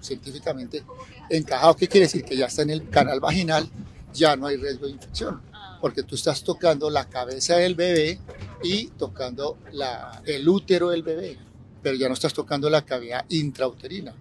científicamente 0.00 0.84
encajado, 1.30 1.76
¿qué 1.76 1.88
quiere 1.88 2.06
decir? 2.06 2.24
Que 2.24 2.36
ya 2.36 2.46
está 2.46 2.62
en 2.62 2.70
el 2.70 2.88
canal 2.88 3.20
vaginal, 3.20 3.68
ya 4.12 4.36
no 4.36 4.46
hay 4.46 4.56
riesgo 4.56 4.86
de 4.86 4.92
infección, 4.92 5.40
porque 5.80 6.02
tú 6.02 6.14
estás 6.14 6.42
tocando 6.42 6.90
la 6.90 7.08
cabeza 7.08 7.56
del 7.56 7.74
bebé 7.74 8.18
y 8.62 8.86
tocando 8.88 9.58
la, 9.72 10.22
el 10.24 10.48
útero 10.48 10.90
del 10.90 11.02
bebé, 11.02 11.38
pero 11.82 11.96
ya 11.96 12.08
no 12.08 12.14
estás 12.14 12.32
tocando 12.32 12.70
la 12.70 12.84
cavidad 12.84 13.24
intrauterina. 13.28 14.14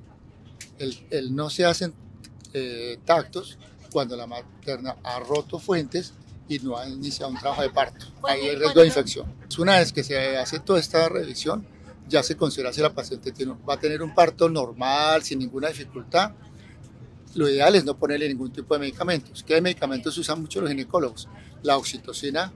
El, 0.79 1.33
no 1.33 1.49
se 1.49 1.65
hacen 1.65 1.93
eh, 2.53 2.99
tactos 3.05 3.57
cuando 3.91 4.17
la 4.17 4.27
materna 4.27 4.97
ha 5.03 5.19
roto 5.19 5.59
fuentes 5.59 6.13
y 6.49 6.59
no 6.59 6.77
ha 6.77 6.87
iniciado 6.87 7.31
un 7.31 7.39
trabajo 7.39 7.61
de 7.61 7.69
parto. 7.69 8.05
Ahí 8.27 8.41
hay 8.41 8.55
riesgo 8.55 8.81
de 8.81 8.87
infección. 8.87 9.33
Una 9.57 9.77
vez 9.77 9.93
que 9.93 10.03
se 10.03 10.37
hace 10.37 10.59
toda 10.59 10.79
esta 10.79 11.07
revisión, 11.07 11.65
ya 12.07 12.23
se 12.23 12.35
considera 12.35 12.73
si 12.73 12.81
la 12.81 12.93
paciente 12.93 13.31
tiene, 13.31 13.53
va 13.67 13.75
a 13.75 13.79
tener 13.79 14.01
un 14.01 14.13
parto 14.13 14.49
normal, 14.49 15.23
sin 15.23 15.39
ninguna 15.39 15.69
dificultad. 15.69 16.31
Lo 17.35 17.49
ideal 17.49 17.75
es 17.75 17.83
no 17.83 17.97
ponerle 17.97 18.27
ningún 18.27 18.51
tipo 18.51 18.73
de 18.73 18.79
medicamentos. 18.79 19.43
¿Qué 19.43 19.59
medicamentos 19.61 20.17
usan 20.17 20.41
mucho 20.41 20.61
los 20.61 20.69
ginecólogos? 20.69 21.27
La 21.63 21.77
oxitocina, 21.77 22.53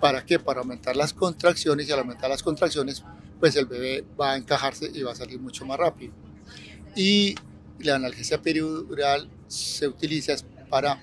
¿para 0.00 0.24
qué? 0.24 0.38
Para 0.38 0.60
aumentar 0.60 0.96
las 0.96 1.12
contracciones 1.12 1.88
y 1.88 1.92
al 1.92 2.00
aumentar 2.00 2.30
las 2.30 2.42
contracciones, 2.42 3.02
pues 3.38 3.56
el 3.56 3.66
bebé 3.66 4.04
va 4.18 4.32
a 4.32 4.36
encajarse 4.36 4.90
y 4.92 5.02
va 5.02 5.12
a 5.12 5.16
salir 5.16 5.38
mucho 5.38 5.66
más 5.66 5.78
rápido. 5.78 6.12
Y 6.94 7.34
la 7.80 7.96
analgesia 7.96 8.40
peridural 8.40 9.28
se 9.48 9.86
utiliza 9.86 10.34
para 10.70 11.02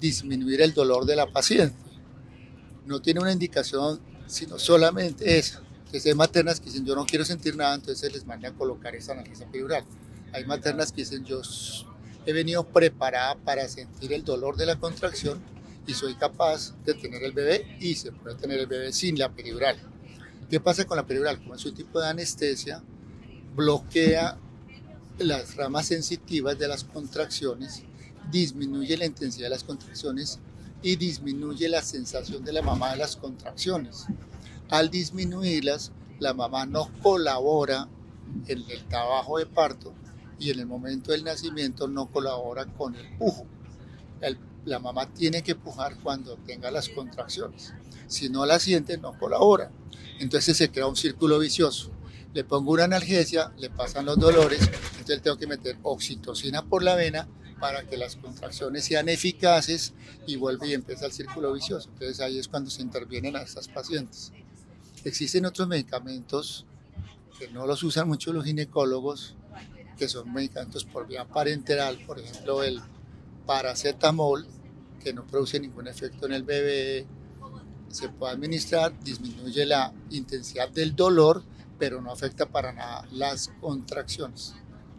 disminuir 0.00 0.62
el 0.62 0.72
dolor 0.72 1.04
de 1.04 1.16
la 1.16 1.30
paciente. 1.30 1.76
No 2.86 3.00
tiene 3.00 3.20
una 3.20 3.32
indicación, 3.32 4.00
sino 4.26 4.58
solamente 4.58 5.38
esa 5.38 5.64
que 6.00 6.08
hay 6.08 6.14
maternas 6.14 6.58
que 6.58 6.66
dicen 6.66 6.84
yo 6.84 6.94
no 6.94 7.06
quiero 7.06 7.24
sentir 7.24 7.56
nada, 7.56 7.74
entonces 7.74 8.00
se 8.00 8.10
les 8.10 8.26
manda 8.26 8.48
a 8.48 8.52
colocar 8.52 8.94
esa 8.94 9.12
analgesia 9.12 9.46
epidural. 9.46 9.84
Hay 10.32 10.44
maternas 10.44 10.90
que 10.90 11.02
dicen 11.02 11.24
yo 11.24 11.40
he 12.26 12.32
venido 12.32 12.64
preparada 12.64 13.36
para 13.36 13.68
sentir 13.68 14.12
el 14.12 14.24
dolor 14.24 14.56
de 14.56 14.66
la 14.66 14.76
contracción 14.76 15.40
y 15.86 15.92
soy 15.94 16.14
capaz 16.14 16.74
de 16.84 16.94
tener 16.94 17.22
el 17.22 17.32
bebé 17.32 17.76
y 17.80 17.94
se 17.94 18.12
puede 18.12 18.36
tener 18.36 18.60
el 18.60 18.66
bebé 18.66 18.92
sin 18.92 19.18
la 19.18 19.30
peridural. 19.30 19.76
¿Qué 20.48 20.60
pasa 20.60 20.86
con 20.86 20.96
la 20.96 21.06
peridural? 21.06 21.38
Como 21.38 21.54
es 21.54 21.64
un 21.64 21.74
tipo 21.74 22.00
de 22.00 22.08
anestesia, 22.08 22.82
bloquea 23.54 24.38
las 25.18 25.56
ramas 25.56 25.86
sensitivas 25.86 26.58
de 26.58 26.68
las 26.68 26.84
contracciones, 26.84 27.82
disminuye 28.30 28.96
la 28.96 29.04
intensidad 29.04 29.46
de 29.46 29.50
las 29.50 29.64
contracciones 29.64 30.38
y 30.82 30.96
disminuye 30.96 31.68
la 31.68 31.82
sensación 31.82 32.44
de 32.44 32.52
la 32.52 32.62
mamá 32.62 32.92
de 32.92 32.98
las 32.98 33.16
contracciones. 33.16 34.06
Al 34.70 34.90
disminuirlas, 34.90 35.92
la 36.18 36.32
mamá 36.32 36.66
no 36.66 36.90
colabora 37.02 37.88
en 38.46 38.64
el 38.70 38.84
trabajo 38.84 39.38
de 39.38 39.46
parto 39.46 39.94
y 40.38 40.50
en 40.50 40.60
el 40.60 40.66
momento 40.66 41.12
del 41.12 41.24
nacimiento 41.24 41.88
no 41.88 42.06
colabora 42.06 42.66
con 42.66 42.94
el 42.94 43.16
pujo. 43.16 43.46
la 44.64 44.78
mamá 44.78 45.12
tiene 45.12 45.42
que 45.42 45.54
pujar 45.54 45.96
cuando 46.02 46.36
tenga 46.36 46.70
las 46.70 46.88
contracciones. 46.88 47.74
Si 48.06 48.28
no 48.28 48.46
la 48.46 48.58
siente, 48.58 48.96
no 48.96 49.18
colabora. 49.18 49.70
Entonces 50.18 50.56
se 50.56 50.70
crea 50.70 50.86
un 50.86 50.96
círculo 50.96 51.38
vicioso. 51.38 51.90
Le 52.32 52.44
pongo 52.44 52.72
una 52.72 52.84
analgesia, 52.84 53.52
le 53.58 53.70
pasan 53.70 54.06
los 54.06 54.18
dolores, 54.18 54.60
entonces 54.98 55.22
tengo 55.22 55.36
que 55.36 55.46
meter 55.46 55.76
oxitocina 55.82 56.64
por 56.64 56.82
la 56.82 56.96
vena 56.96 57.28
para 57.60 57.86
que 57.86 57.96
las 57.96 58.16
contracciones 58.16 58.84
sean 58.84 59.08
eficaces 59.08 59.94
y 60.26 60.36
vuelve 60.36 60.68
y 60.68 60.74
empieza 60.74 61.06
el 61.06 61.12
círculo 61.12 61.52
vicioso. 61.52 61.88
Entonces 61.92 62.20
ahí 62.20 62.38
es 62.38 62.48
cuando 62.48 62.70
se 62.70 62.82
intervienen 62.82 63.36
a 63.36 63.42
estas 63.42 63.68
pacientes. 63.68 64.32
Existen 65.04 65.46
otros 65.46 65.68
medicamentos 65.68 66.66
que 67.38 67.48
no 67.48 67.66
los 67.66 67.82
usan 67.82 68.08
mucho 68.08 68.32
los 68.32 68.44
ginecólogos, 68.44 69.36
que 69.96 70.08
son 70.08 70.32
medicamentos 70.32 70.84
por 70.84 71.06
vía 71.06 71.24
parenteral, 71.26 71.98
por 72.06 72.18
ejemplo 72.18 72.62
el 72.62 72.80
paracetamol, 73.46 74.46
que 75.02 75.12
no 75.12 75.26
produce 75.26 75.60
ningún 75.60 75.86
efecto 75.86 76.26
en 76.26 76.32
el 76.32 76.42
bebé, 76.42 77.06
se 77.88 78.08
puede 78.08 78.32
administrar, 78.32 78.98
disminuye 79.00 79.64
la 79.66 79.92
intensidad 80.10 80.68
del 80.68 80.96
dolor, 80.96 81.44
pero 81.78 82.00
no 82.00 82.10
afecta 82.10 82.46
para 82.46 82.72
nada 82.72 83.06
las 83.12 83.48
contracciones, 83.60 84.54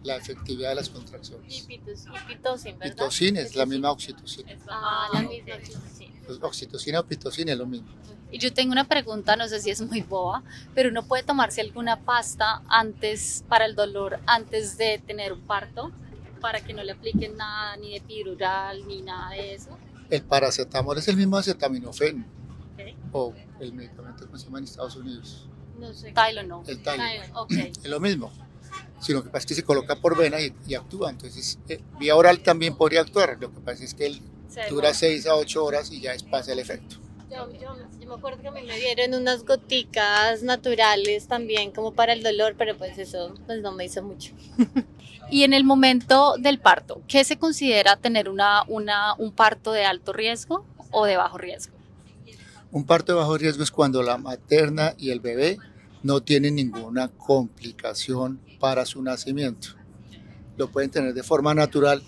la 0.06 0.16
efectividad 0.18 0.70
de 0.70 0.76
las 0.76 0.90
contracciones. 0.90 1.60
Y 1.60 1.62
pitocin, 1.64 2.78
¿verdad? 2.78 2.96
Pitocin 2.96 3.38
es 3.38 3.56
la 3.56 3.66
misma 3.66 3.92
oxitocina. 3.92 4.56
Ah, 4.70 5.10
la 5.14 5.22
misma 5.22 5.56
oxitocina. 5.56 6.14
Oxitocina 6.42 7.00
o 7.00 7.06
pitocina 7.06 7.52
es 7.52 7.58
lo 7.58 7.66
mismo. 7.66 7.88
Y 8.32 8.38
yo 8.38 8.54
tengo 8.54 8.72
una 8.72 8.86
pregunta, 8.86 9.36
no 9.36 9.48
sé 9.48 9.60
si 9.62 9.70
es 9.70 9.82
muy 9.82 10.02
boba, 10.02 10.44
pero 10.74 10.90
uno 10.90 11.06
puede 11.06 11.24
tomarse 11.24 11.62
alguna 11.62 12.02
pasta 12.02 12.62
antes 12.68 13.44
para 13.48 13.66
el 13.66 13.76
dolor, 13.76 14.20
antes 14.26 14.78
de 14.78 15.00
tener 15.06 15.34
un 15.34 15.42
parto, 15.42 15.92
para 16.42 16.62
que 16.62 16.74
no 16.74 16.84
le 16.84 16.92
apliquen 16.92 17.38
nada, 17.38 17.78
ni 17.78 17.92
de 17.92 17.98
epidural, 17.98 18.86
ni 18.88 19.02
nada 19.02 19.32
de 19.32 19.54
eso. 19.54 19.78
El 20.10 20.22
paracetamol 20.24 20.98
es 20.98 21.08
el 21.08 21.18
mismo 21.18 21.38
acetaminofén, 21.38 22.26
o 23.12 23.34
el 23.60 23.74
medicamento 23.74 24.30
que 24.30 24.38
se 24.38 24.46
llama 24.46 24.60
en 24.60 24.64
Estados 24.66 24.96
Unidos. 24.96 25.48
No 25.80 25.94
sé. 25.94 26.12
Tylenol. 26.12 26.64
El 26.68 26.82
Tylenol. 26.82 27.48
Es 27.50 27.88
lo 27.88 28.00
mismo, 28.00 28.32
sino 29.00 29.24
que 29.24 29.30
pasa 29.30 29.40
es 29.40 29.46
que 29.46 29.56
se 29.56 29.64
coloca 29.64 29.96
por 29.96 30.18
vena 30.18 30.38
y, 30.40 30.76
actúa. 30.76 31.10
Entonces, 31.10 31.60
eh, 31.70 31.82
vía 32.00 32.16
oral 32.16 32.40
también 32.40 32.76
podría 32.76 33.02
actuar. 33.02 33.38
Lo 33.40 33.52
que 33.52 33.60
pasa 33.60 33.84
es 33.84 33.94
que 33.94 34.08
él 34.08 34.22
dura 34.70 34.94
6 34.94 35.28
a 35.28 35.36
8 35.36 35.64
horas 35.64 35.92
y 35.92 36.02
ya 36.02 36.14
es 36.14 36.24
pasa 36.24 36.54
el 36.54 36.60
efecto. 36.60 36.98
Yo, 37.30 37.48
me 38.08 38.14
acuerdo 38.14 38.42
que 38.42 38.48
a 38.48 38.52
mí 38.52 38.62
me 38.62 38.80
dieron 38.80 39.20
unas 39.20 39.44
goticas 39.44 40.44
naturales 40.44 41.28
también 41.28 41.72
como 41.72 41.92
para 41.92 42.14
el 42.14 42.24
dolor, 42.24 42.56
pero 42.58 42.78
pues 42.78 42.98
eso 42.98 43.34
pues 43.46 43.62
no 43.62 43.72
me 43.72 43.86
hizo 43.86 44.04
mucho. 44.04 44.34
y 45.32 45.44
en 45.44 45.54
el 45.54 45.64
momento 45.64 46.36
del 46.38 46.60
parto, 46.60 47.02
¿qué 47.08 47.24
se 47.24 47.38
considera 47.38 47.98
tener 47.98 48.30
una, 48.30 48.64
una, 48.68 49.16
un 49.16 49.32
parto 49.32 49.72
de 49.72 49.86
alto 49.86 50.14
riesgo 50.14 50.66
o 50.92 51.06
de 51.06 51.18
bajo 51.18 51.38
riesgo? 51.38 51.76
Un 52.72 52.86
parto 52.86 53.14
de 53.14 53.20
bajo 53.20 53.38
riesgo 53.38 53.64
es 53.64 53.72
cuando 53.72 54.04
la 54.04 54.18
materna 54.18 54.94
y 54.98 55.10
el 55.10 55.20
bebé 55.20 55.58
no 56.06 56.22
tienen 56.22 56.54
ninguna 56.54 57.08
complicación 57.08 58.40
para 58.60 58.86
su 58.86 59.02
nacimiento. 59.02 59.70
Lo 60.56 60.70
pueden 60.70 60.92
tener 60.92 61.16
de 61.16 61.24
forma 61.24 61.56
natural, 61.56 62.04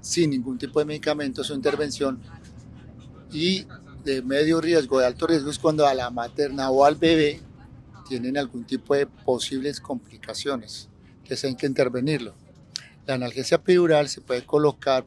sin 0.00 0.30
ningún 0.30 0.56
tipo 0.56 0.78
de 0.78 0.84
medicamentos 0.84 1.50
o 1.50 1.54
intervención, 1.56 2.20
y 3.32 3.66
de 4.04 4.22
medio 4.22 4.60
riesgo, 4.60 5.00
de 5.00 5.06
alto 5.06 5.26
riesgo, 5.26 5.50
es 5.50 5.58
cuando 5.58 5.84
a 5.84 5.94
la 5.94 6.10
materna 6.10 6.70
o 6.70 6.84
al 6.84 6.94
bebé 6.94 7.40
tienen 8.08 8.38
algún 8.38 8.64
tipo 8.64 8.94
de 8.94 9.08
posibles 9.08 9.80
complicaciones, 9.80 10.88
que 11.24 11.34
se 11.34 11.48
hay 11.48 11.56
que 11.56 11.66
intervenirlo. 11.66 12.36
La 13.04 13.14
analgesia 13.14 13.56
epidural 13.56 14.10
se 14.10 14.20
puede 14.20 14.46
colocar 14.46 15.04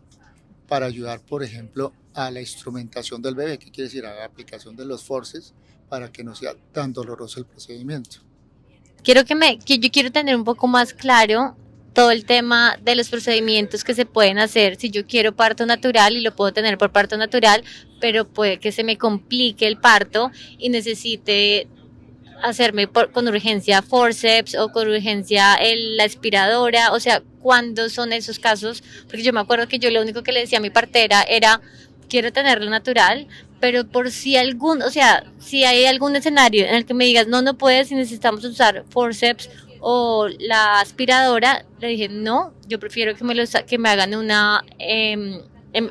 para 0.68 0.86
ayudar, 0.86 1.22
por 1.22 1.44
ejemplo, 1.44 1.94
a 2.14 2.30
la 2.30 2.42
instrumentación 2.42 3.22
del 3.22 3.36
bebé, 3.36 3.58
que 3.58 3.72
quiere 3.72 3.84
decir 3.84 4.06
a 4.06 4.14
la 4.14 4.26
aplicación 4.26 4.76
de 4.76 4.84
los 4.84 5.06
forces 5.06 5.54
para 5.90 6.12
que 6.12 6.24
no 6.24 6.36
sea 6.36 6.54
tan 6.72 6.94
doloroso 6.94 7.40
el 7.40 7.46
procedimiento. 7.46 8.18
Quiero 9.04 9.24
que 9.24 9.36
me, 9.36 9.60
que 9.60 9.78
yo 9.78 9.90
quiero 9.92 10.12
tener 10.12 10.36
un 10.36 10.44
poco 10.44 10.68
más 10.68 10.94
claro 10.94 11.56
todo 11.94 12.12
el 12.12 12.26
tema 12.26 12.78
de 12.82 12.96
los 12.96 13.10
procedimientos 13.10 13.86
que 13.86 13.94
se 13.94 14.06
pueden 14.06 14.38
hacer 14.38 14.76
si 14.76 14.90
yo 14.90 15.08
quiero 15.08 15.34
parto 15.34 15.66
natural 15.66 16.18
y 16.18 16.22
lo 16.22 16.36
puedo 16.36 16.52
tener 16.52 16.78
por 16.78 16.92
parto 16.92 17.16
natural, 17.16 17.64
pero 18.02 18.28
puede 18.28 18.60
que 18.60 18.74
se 18.74 18.84
me 18.84 18.98
complique 18.98 19.66
el 19.66 19.78
parto 19.78 20.30
y 20.58 20.70
necesite 20.70 21.70
hacerme 22.44 22.88
con 22.88 23.28
urgencia 23.28 23.82
forceps 23.82 24.56
o 24.56 24.70
con 24.74 24.90
urgencia 24.90 25.58
la 25.98 26.04
aspiradora, 26.04 26.92
o 26.92 27.00
sea, 27.00 27.24
¿cuándo 27.42 27.90
son 27.90 28.12
esos 28.12 28.40
casos? 28.40 28.84
Porque 29.06 29.24
yo 29.24 29.32
me 29.32 29.40
acuerdo 29.40 29.68
que 29.70 29.80
yo 29.80 29.90
lo 29.90 30.02
único 30.02 30.22
que 30.22 30.34
le 30.34 30.42
decía 30.42 30.58
a 30.58 30.62
mi 30.62 30.70
partera 30.70 31.24
era, 31.24 31.62
quiero 32.10 32.34
tenerlo 32.34 32.70
natural, 32.70 33.28
pero 33.66 33.88
por 33.88 34.12
si 34.12 34.38
algún, 34.38 34.84
o 34.84 34.92
sea, 34.92 35.24
si 35.40 35.64
hay 35.64 35.86
algún 35.86 36.16
escenario 36.16 36.68
en 36.68 36.76
el 36.76 36.86
que 36.86 36.94
me 36.94 37.06
digas, 37.06 37.26
no, 37.26 37.42
no 37.42 37.58
puedes 37.58 37.92
y 37.92 37.96
necesitamos 37.96 38.46
usar 38.46 38.86
forceps 38.90 39.50
o 39.80 40.28
la 40.38 40.82
aspiradora, 40.82 41.66
le 41.80 41.88
dije, 41.88 42.08
no, 42.08 42.54
yo 42.68 42.80
prefiero 42.80 43.16
que 43.16 43.24
me, 43.24 43.34
lo, 43.34 43.44
que 43.66 43.80
me 43.80 43.90
hagan 43.90 44.14
una... 44.14 44.64
Eh, 44.78 45.42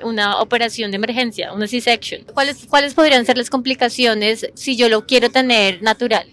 una 0.03 0.41
operación 0.41 0.91
de 0.91 0.97
emergencia, 0.97 1.53
una 1.53 1.67
C-section. 1.67 2.25
¿Cuáles, 2.33 2.65
¿Cuáles 2.65 2.95
podrían 2.95 3.27
ser 3.27 3.37
las 3.37 3.51
complicaciones 3.51 4.47
si 4.55 4.77
yo 4.77 4.89
lo 4.89 5.05
quiero 5.05 5.31
tener 5.31 5.83
natural? 5.83 6.27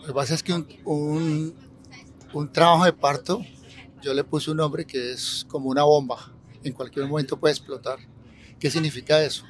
Lo 0.00 0.06
que 0.06 0.12
pasa 0.14 0.32
es 0.34 0.42
que 0.42 0.54
un, 0.54 0.66
un, 0.86 1.54
un 2.32 2.52
trabajo 2.52 2.86
de 2.86 2.94
parto, 2.94 3.44
yo 4.02 4.14
le 4.14 4.24
puse 4.24 4.50
un 4.50 4.56
nombre 4.56 4.86
que 4.86 5.12
es 5.12 5.44
como 5.46 5.68
una 5.68 5.82
bomba, 5.82 6.32
en 6.64 6.72
cualquier 6.72 7.06
momento 7.06 7.38
puede 7.38 7.52
explotar. 7.52 7.98
¿Qué 8.58 8.70
significa 8.70 9.22
eso? 9.22 9.44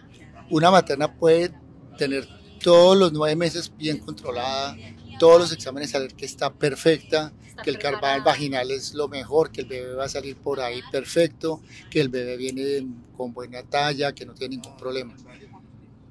Una 0.49 0.71
materna 0.71 1.13
puede 1.13 1.53
tener 1.99 2.29
todos 2.63 2.97
los 2.97 3.13
nueve 3.13 3.35
meses 3.35 3.73
bien 3.77 3.99
controlada, 3.99 4.77
todos 5.19 5.41
los 5.41 5.53
exámenes 5.53 5.91
saber 5.91 6.15
que 6.15 6.25
está 6.25 6.53
perfecta, 6.53 7.33
que 7.65 7.71
el 7.71 7.79
carval 7.79 8.23
vaginal 8.23 8.71
es 8.71 8.95
lo 8.95 9.09
mejor, 9.09 9.51
que 9.51 9.63
el 9.63 9.67
bebé 9.67 9.95
va 9.95 10.05
a 10.05 10.09
salir 10.09 10.37
por 10.37 10.61
ahí 10.61 10.81
perfecto, 10.93 11.63
que 11.91 12.01
el 12.01 12.11
bebé 12.11 12.37
viene 12.37 12.87
con 13.17 13.33
buena 13.33 13.63
talla, 13.63 14.13
que 14.13 14.27
no 14.27 14.35
tiene 14.35 14.57
ningún 14.57 14.77
problema. 14.77 15.17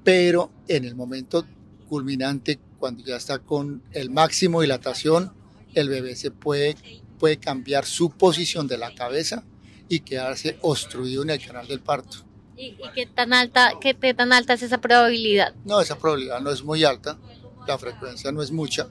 Pero 0.04 0.50
en 0.68 0.84
el 0.84 0.94
momento 0.94 1.46
culminante, 1.88 2.58
cuando 2.78 3.04
ya 3.04 3.16
está 3.16 3.38
con 3.38 3.82
el 3.92 4.10
máximo 4.10 4.60
dilatación, 4.60 5.32
el 5.74 5.88
bebé 5.88 6.14
se 6.14 6.30
puede, 6.30 6.76
puede 7.18 7.38
cambiar 7.38 7.86
su 7.86 8.10
posición 8.10 8.66
de 8.66 8.76
la 8.76 8.94
cabeza 8.94 9.44
y 9.88 10.00
quedarse 10.00 10.58
obstruido 10.60 11.22
en 11.22 11.30
el 11.30 11.44
canal 11.44 11.66
del 11.66 11.80
parto. 11.80 12.25
¿Y, 12.56 12.76
qué, 12.94 13.06
tan 13.06 13.32
alta, 13.32 13.72
qué 13.80 13.94
tan 14.14 14.32
alta 14.32 14.54
es 14.54 14.62
esa 14.62 14.78
probabilidad? 14.78 15.54
No, 15.64 15.80
esa 15.80 15.98
probabilidad 15.98 16.40
no 16.40 16.50
es 16.50 16.62
muy 16.62 16.84
alta, 16.84 17.18
la 17.66 17.76
frecuencia 17.76 18.32
no 18.32 18.42
es 18.42 18.50
mucha, 18.50 18.88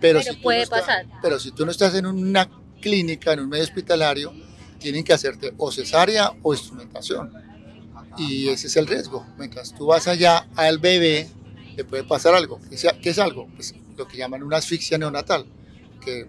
pero, 0.00 0.20
si 0.20 0.34
puede 0.36 0.66
pasar. 0.66 1.06
pero 1.22 1.38
si 1.38 1.52
tú 1.52 1.64
no 1.64 1.70
estás 1.70 1.94
en 1.94 2.06
una 2.06 2.48
clínica, 2.80 3.32
en 3.32 3.40
un 3.40 3.48
medio 3.48 3.64
hospitalario, 3.64 4.32
tienen 4.78 5.04
que 5.04 5.12
hacerte 5.12 5.54
o 5.56 5.70
cesárea 5.70 6.32
o 6.42 6.52
instrumentación. 6.52 7.32
Y 8.18 8.48
ese 8.48 8.66
es 8.66 8.76
el 8.76 8.86
riesgo. 8.86 9.26
Mientras 9.38 9.74
tú 9.74 9.86
vas 9.86 10.06
allá 10.06 10.46
al 10.56 10.78
bebé, 10.78 11.28
le 11.76 11.84
puede 11.84 12.04
pasar 12.04 12.34
algo. 12.34 12.60
¿Qué 13.00 13.10
es 13.10 13.18
algo? 13.18 13.48
Pues 13.54 13.74
lo 13.96 14.06
que 14.06 14.18
llaman 14.18 14.42
una 14.42 14.58
asfixia 14.58 14.98
neonatal, 14.98 15.46
que 16.04 16.26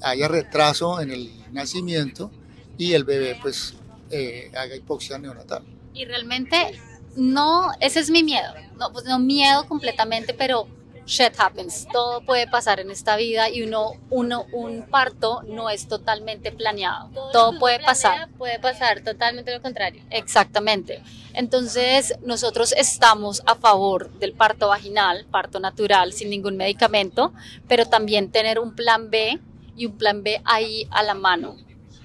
haya 0.00 0.28
retraso 0.28 1.00
en 1.00 1.10
el 1.10 1.30
nacimiento 1.52 2.30
y 2.78 2.94
el 2.94 3.04
bebé 3.04 3.38
pues 3.40 3.74
eh, 4.10 4.50
haga 4.56 4.74
hipoxia 4.74 5.18
neonatal. 5.18 5.64
Y 5.94 6.04
realmente 6.04 6.78
no, 7.16 7.70
ese 7.80 8.00
es 8.00 8.10
mi 8.10 8.22
miedo. 8.22 8.52
No, 8.76 8.92
pues 8.92 9.04
no 9.04 9.18
miedo 9.18 9.66
completamente, 9.68 10.34
pero 10.34 10.66
shit 11.06 11.34
happens, 11.38 11.86
todo 11.92 12.24
puede 12.24 12.46
pasar 12.46 12.80
en 12.80 12.90
esta 12.90 13.16
vida 13.16 13.50
y 13.50 13.62
uno, 13.62 13.92
uno 14.10 14.46
un 14.52 14.82
parto 14.82 15.42
no 15.42 15.68
es 15.68 15.88
totalmente 15.88 16.52
planeado, 16.52 17.10
todo, 17.32 17.58
puede 17.58 17.80
pasar. 17.80 18.28
Puede 18.38 18.58
pasar 18.58 19.02
totalmente 19.02 19.52
lo 19.52 19.60
contrario. 19.60 20.02
Exactamente. 20.10 21.02
Entonces, 21.34 22.14
nosotros 22.22 22.72
estamos 22.76 23.42
a 23.46 23.54
favor 23.54 24.10
del 24.18 24.32
parto 24.32 24.68
vaginal, 24.68 25.26
parto 25.30 25.60
natural, 25.60 26.12
sin 26.12 26.30
ningún 26.30 26.56
medicamento, 26.56 27.32
pero 27.68 27.86
también 27.86 28.30
tener 28.30 28.58
un 28.58 28.74
plan 28.74 29.10
B 29.10 29.40
y 29.76 29.86
un 29.86 29.96
plan 29.96 30.22
B 30.22 30.40
ahí 30.44 30.86
a 30.90 31.02
la 31.02 31.14
mano 31.14 31.56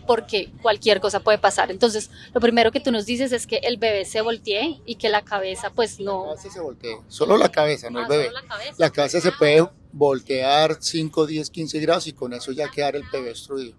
porque 0.07 0.49
cualquier 0.61 0.99
cosa 0.99 1.19
puede 1.19 1.37
pasar. 1.37 1.69
Entonces, 1.69 2.09
lo 2.33 2.41
primero 2.41 2.71
que 2.71 2.79
tú 2.79 2.91
nos 2.91 3.05
dices 3.05 3.31
es 3.31 3.45
que 3.45 3.57
el 3.57 3.77
bebé 3.77 4.05
se 4.05 4.21
voltee 4.21 4.81
y 4.85 4.95
que 4.95 5.09
la 5.09 5.23
cabeza 5.23 5.69
pues 5.69 5.99
no... 5.99 6.21
La 6.21 6.35
cabeza 6.35 6.49
se 6.49 6.61
voltee, 6.61 6.97
solo 7.07 7.37
la 7.37 7.51
cabeza, 7.51 7.91
no 7.91 7.99
el 7.99 8.05
ah, 8.05 8.07
bebé. 8.07 8.29
La 8.77 8.89
cabeza, 8.89 9.21
se 9.21 9.31
puede 9.31 9.67
voltear 9.91 10.77
5, 10.79 11.27
10, 11.27 11.49
15 11.49 11.79
grados 11.79 12.07
y 12.07 12.13
con 12.13 12.33
eso 12.33 12.51
ya 12.51 12.69
quedar 12.69 12.95
el 12.95 13.03
bebé 13.11 13.29
destruido. 13.29 13.75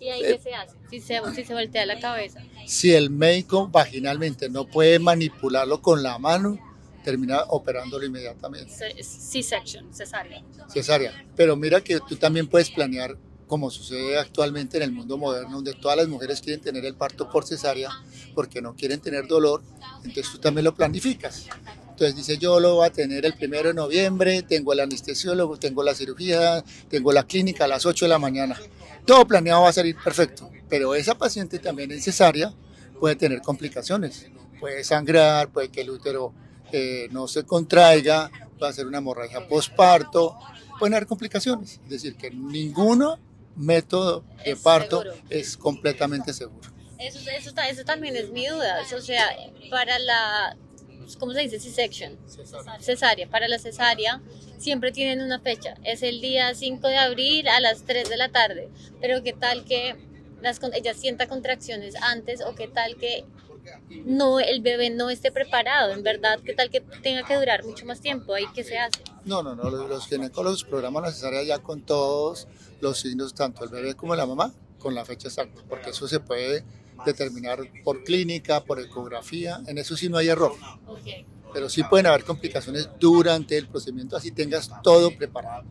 ¿Y 0.00 0.08
ahí 0.08 0.22
qué 0.22 0.38
se 0.38 0.54
hace? 0.54 0.76
Si 0.88 1.00
se, 1.00 1.20
si 1.34 1.44
se 1.44 1.52
voltea 1.52 1.84
la 1.84 1.98
cabeza. 1.98 2.40
Si 2.66 2.94
el 2.94 3.10
médico 3.10 3.68
vaginalmente 3.68 4.48
no 4.48 4.64
puede 4.64 5.00
manipularlo 5.00 5.82
con 5.82 6.04
la 6.04 6.18
mano, 6.18 6.58
termina 7.02 7.42
operándolo 7.48 8.04
inmediatamente. 8.04 8.72
C-section, 9.02 9.92
cesárea. 9.92 10.42
Cesárea. 10.68 11.26
Pero 11.34 11.56
mira 11.56 11.80
que 11.80 11.98
tú 12.00 12.16
también 12.16 12.46
puedes 12.46 12.70
planear 12.70 13.16
como 13.48 13.70
sucede 13.70 14.18
actualmente 14.18 14.76
en 14.76 14.84
el 14.84 14.92
mundo 14.92 15.18
moderno, 15.18 15.56
donde 15.56 15.74
todas 15.74 15.96
las 15.96 16.06
mujeres 16.06 16.40
quieren 16.40 16.60
tener 16.60 16.84
el 16.84 16.94
parto 16.94 17.28
por 17.28 17.44
cesárea 17.44 17.90
porque 18.34 18.62
no 18.62 18.74
quieren 18.76 19.00
tener 19.00 19.26
dolor, 19.26 19.62
entonces 20.04 20.30
tú 20.30 20.38
también 20.38 20.64
lo 20.64 20.74
planificas. 20.74 21.46
Entonces 21.90 22.14
dice, 22.14 22.38
yo 22.38 22.60
lo 22.60 22.76
voy 22.76 22.86
a 22.86 22.92
tener 22.92 23.26
el 23.26 23.34
primero 23.34 23.70
de 23.70 23.74
noviembre, 23.74 24.42
tengo 24.42 24.72
el 24.72 24.78
anestesiólogo, 24.78 25.58
tengo 25.58 25.82
la 25.82 25.96
cirugía, 25.96 26.62
tengo 26.88 27.10
la 27.10 27.24
clínica 27.24 27.64
a 27.64 27.68
las 27.68 27.86
8 27.86 28.04
de 28.04 28.08
la 28.08 28.20
mañana. 28.20 28.56
Todo 29.04 29.26
planeado 29.26 29.62
va 29.62 29.70
a 29.70 29.72
salir 29.72 29.96
perfecto, 29.96 30.48
pero 30.68 30.94
esa 30.94 31.18
paciente 31.18 31.58
también 31.58 31.90
en 31.90 32.00
cesárea 32.00 32.54
puede 33.00 33.16
tener 33.16 33.40
complicaciones. 33.40 34.26
Puede 34.60 34.84
sangrar, 34.84 35.48
puede 35.48 35.70
que 35.70 35.80
el 35.80 35.90
útero 35.90 36.32
eh, 36.70 37.08
no 37.10 37.26
se 37.26 37.44
contraiga, 37.44 38.30
puede 38.58 38.72
ser 38.72 38.86
una 38.86 38.98
hemorragia 38.98 39.48
postparto, 39.48 40.38
pueden 40.78 40.94
haber 40.94 41.06
complicaciones. 41.06 41.80
Es 41.84 41.90
decir, 41.90 42.16
que 42.16 42.30
ninguno 42.30 43.18
método 43.58 44.24
de 44.44 44.56
parto 44.56 45.04
es 45.28 45.56
completamente 45.56 46.32
seguro. 46.32 46.68
Eso, 46.98 47.18
eso, 47.30 47.52
eso, 47.60 47.84
también 47.84 48.16
es 48.16 48.30
mi 48.30 48.46
duda. 48.46 48.80
O 48.94 49.00
sea, 49.00 49.24
para 49.70 49.98
la, 49.98 50.56
¿cómo 51.18 51.32
se 51.32 51.40
dice? 51.40 51.60
C-section. 51.60 52.18
Cesárea. 52.80 53.28
Para 53.28 53.46
la 53.48 53.58
cesárea 53.58 54.20
siempre 54.58 54.90
tienen 54.90 55.20
una 55.20 55.38
fecha. 55.40 55.74
Es 55.84 56.02
el 56.02 56.20
día 56.20 56.54
5 56.54 56.88
de 56.88 56.96
abril 56.96 57.48
a 57.48 57.60
las 57.60 57.84
3 57.84 58.08
de 58.08 58.16
la 58.16 58.30
tarde. 58.30 58.68
Pero 59.00 59.22
qué 59.22 59.32
tal 59.32 59.64
que 59.64 59.96
las, 60.42 60.60
ella 60.74 60.94
sienta 60.94 61.28
contracciones 61.28 61.94
antes 62.02 62.40
o 62.40 62.54
qué 62.54 62.68
tal 62.68 62.96
que 62.96 63.24
no 64.04 64.40
el 64.40 64.60
bebé 64.60 64.90
no 64.90 65.10
esté 65.10 65.30
preparado, 65.30 65.92
en 65.92 66.02
verdad, 66.02 66.40
qué 66.44 66.54
tal 66.54 66.70
que 66.70 66.80
tenga 66.80 67.24
que 67.24 67.36
durar 67.36 67.64
mucho 67.64 67.84
más 67.84 68.00
tiempo, 68.00 68.34
ahí 68.34 68.44
qué 68.54 68.64
se 68.64 68.78
hace. 68.78 69.02
No, 69.28 69.42
no, 69.42 69.54
no, 69.54 69.68
los 69.68 70.06
ginecólogos 70.06 70.64
programan 70.64 71.02
la 71.02 71.12
cesárea 71.12 71.42
ya 71.42 71.58
con 71.58 71.82
todos 71.82 72.48
los 72.80 72.98
signos, 72.98 73.34
tanto 73.34 73.62
el 73.62 73.68
bebé 73.68 73.94
como 73.94 74.16
la 74.16 74.24
mamá, 74.24 74.54
con 74.78 74.94
la 74.94 75.04
fecha 75.04 75.28
exacta, 75.28 75.60
porque 75.68 75.90
eso 75.90 76.08
se 76.08 76.18
puede 76.18 76.64
determinar 77.04 77.58
por 77.84 78.04
clínica, 78.04 78.64
por 78.64 78.80
ecografía, 78.80 79.60
en 79.66 79.76
eso 79.76 79.98
sí 79.98 80.08
no 80.08 80.16
hay 80.16 80.28
error. 80.28 80.54
Pero 81.52 81.68
sí 81.68 81.82
pueden 81.82 82.06
haber 82.06 82.24
complicaciones 82.24 82.88
durante 82.98 83.58
el 83.58 83.68
procedimiento, 83.68 84.16
así 84.16 84.30
tengas 84.30 84.70
todo 84.82 85.14
preparado. 85.14 85.64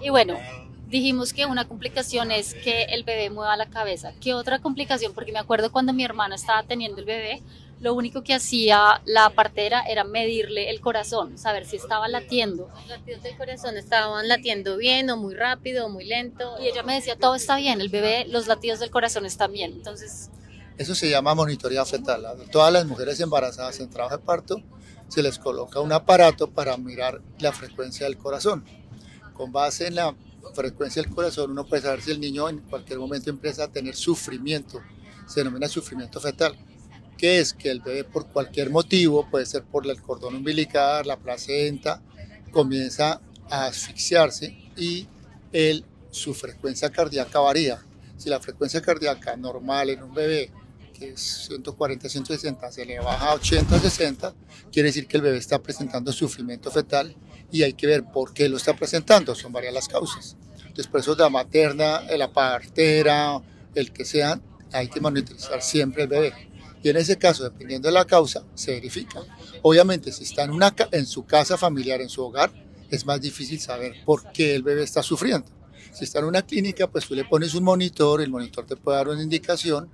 Y 0.00 0.10
bueno, 0.10 0.38
dijimos 0.86 1.32
que 1.32 1.46
una 1.46 1.66
complicación 1.66 2.30
es 2.30 2.54
que 2.54 2.84
el 2.84 3.02
bebé 3.02 3.28
mueva 3.28 3.56
la 3.56 3.70
cabeza. 3.70 4.12
¿Qué 4.20 4.34
otra 4.34 4.60
complicación? 4.60 5.14
Porque 5.14 5.32
me 5.32 5.40
acuerdo 5.40 5.72
cuando 5.72 5.92
mi 5.92 6.04
hermana 6.04 6.36
estaba 6.36 6.62
teniendo 6.62 7.00
el 7.00 7.06
bebé, 7.06 7.42
lo 7.80 7.94
único 7.94 8.22
que 8.22 8.34
hacía 8.34 9.00
la 9.04 9.30
partera 9.30 9.82
era 9.82 10.02
medirle 10.02 10.70
el 10.70 10.80
corazón, 10.80 11.38
saber 11.38 11.64
si 11.64 11.76
estaba 11.76 12.08
latiendo. 12.08 12.68
Los 12.74 12.88
latidos 12.88 13.22
del 13.22 13.36
corazón 13.36 13.76
estaban 13.76 14.26
latiendo 14.26 14.76
bien 14.76 15.08
o 15.10 15.16
muy 15.16 15.34
rápido 15.34 15.86
o 15.86 15.88
muy 15.88 16.04
lento. 16.04 16.56
Y 16.60 16.66
ella 16.66 16.82
me 16.82 16.94
decía, 16.94 17.16
todo 17.16 17.36
está 17.36 17.56
bien, 17.56 17.80
el 17.80 17.88
bebé, 17.88 18.26
los 18.28 18.48
latidos 18.48 18.80
del 18.80 18.90
corazón 18.90 19.26
están 19.26 19.52
bien. 19.52 19.72
Entonces... 19.72 20.30
Eso 20.76 20.94
se 20.94 21.10
llama 21.10 21.34
monitoría 21.34 21.84
fetal. 21.84 22.24
A 22.26 22.34
todas 22.50 22.72
las 22.72 22.86
mujeres 22.86 23.20
embarazadas 23.20 23.78
en 23.80 23.90
trabajo 23.90 24.16
de 24.16 24.22
parto 24.24 24.62
se 25.08 25.22
les 25.22 25.38
coloca 25.38 25.80
un 25.80 25.92
aparato 25.92 26.50
para 26.50 26.76
mirar 26.76 27.20
la 27.38 27.52
frecuencia 27.52 28.06
del 28.06 28.16
corazón. 28.16 28.64
Con 29.34 29.52
base 29.52 29.86
en 29.86 29.96
la 29.96 30.14
frecuencia 30.54 31.02
del 31.02 31.12
corazón 31.12 31.52
uno 31.52 31.64
puede 31.66 31.82
saber 31.82 32.00
si 32.00 32.10
el 32.10 32.20
niño 32.20 32.48
en 32.48 32.58
cualquier 32.58 32.98
momento 32.98 33.30
empieza 33.30 33.64
a 33.64 33.68
tener 33.68 33.94
sufrimiento. 33.94 34.80
Se 35.26 35.40
denomina 35.40 35.68
sufrimiento 35.68 36.20
fetal 36.20 36.56
que 37.18 37.40
es 37.40 37.52
que 37.52 37.70
el 37.70 37.80
bebé 37.80 38.04
por 38.04 38.28
cualquier 38.28 38.70
motivo, 38.70 39.28
puede 39.28 39.44
ser 39.44 39.64
por 39.64 39.86
el 39.86 40.00
cordón 40.00 40.36
umbilical, 40.36 41.06
la 41.06 41.18
placenta, 41.18 42.00
comienza 42.50 43.20
a 43.50 43.66
asfixiarse 43.66 44.56
y 44.76 45.06
el, 45.52 45.84
su 46.10 46.32
frecuencia 46.32 46.90
cardíaca 46.90 47.40
varía. 47.40 47.84
Si 48.16 48.30
la 48.30 48.40
frecuencia 48.40 48.80
cardíaca 48.80 49.36
normal 49.36 49.90
en 49.90 50.02
un 50.02 50.14
bebé 50.14 50.50
que 50.94 51.10
es 51.10 51.46
140, 51.48 52.08
160, 52.08 52.72
se 52.72 52.84
le 52.84 52.98
baja 52.98 53.30
a 53.30 53.34
80, 53.34 53.78
60, 53.78 54.34
quiere 54.72 54.88
decir 54.88 55.06
que 55.06 55.16
el 55.16 55.22
bebé 55.22 55.38
está 55.38 55.60
presentando 55.60 56.12
sufrimiento 56.12 56.70
fetal 56.70 57.14
y 57.52 57.62
hay 57.62 57.72
que 57.74 57.86
ver 57.86 58.04
por 58.04 58.32
qué 58.32 58.48
lo 58.48 58.56
está 58.56 58.74
presentando, 58.74 59.34
son 59.34 59.52
varias 59.52 59.74
las 59.74 59.88
causas. 59.88 60.36
Entonces, 60.60 60.86
por 60.88 61.00
eso 61.00 61.14
la 61.14 61.30
materna, 61.30 62.02
la 62.16 62.32
partera, 62.32 63.40
el 63.74 63.92
que 63.92 64.04
sea, 64.04 64.40
hay 64.72 64.88
que 64.88 65.00
monitorizar 65.00 65.62
siempre 65.62 66.02
el 66.02 66.08
bebé. 66.08 66.47
Y 66.82 66.88
en 66.88 66.96
ese 66.96 67.18
caso, 67.18 67.44
dependiendo 67.44 67.88
de 67.88 67.94
la 67.94 68.04
causa, 68.04 68.44
se 68.54 68.72
verifica. 68.72 69.20
Obviamente, 69.62 70.12
si 70.12 70.24
está 70.24 70.44
en, 70.44 70.50
una, 70.50 70.74
en 70.92 71.06
su 71.06 71.24
casa 71.24 71.56
familiar, 71.56 72.00
en 72.00 72.08
su 72.08 72.22
hogar, 72.22 72.52
es 72.90 73.04
más 73.04 73.20
difícil 73.20 73.60
saber 73.60 73.94
por 74.04 74.30
qué 74.32 74.54
el 74.54 74.62
bebé 74.62 74.82
está 74.82 75.02
sufriendo. 75.02 75.46
Si 75.92 76.04
está 76.04 76.20
en 76.20 76.26
una 76.26 76.42
clínica, 76.42 76.86
pues 76.88 77.06
tú 77.06 77.14
le 77.14 77.24
pones 77.24 77.54
un 77.54 77.64
monitor, 77.64 78.20
el 78.20 78.30
monitor 78.30 78.66
te 78.66 78.76
puede 78.76 78.98
dar 78.98 79.08
una 79.08 79.22
indicación 79.22 79.90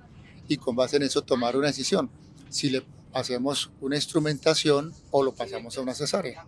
y 0.47 0.57
con 0.57 0.75
base 0.75 0.97
en 0.97 1.03
eso 1.03 1.23
tomar 1.23 1.57
una 1.57 1.67
decisión. 1.67 2.09
Si 2.49 2.69
le 2.69 2.83
hacemos 3.13 3.71
una 3.81 3.95
instrumentación 3.95 4.93
o 5.09 5.23
lo 5.23 5.33
pasamos 5.33 5.77
a 5.77 5.81
una 5.81 5.93
cesárea. 5.95 6.45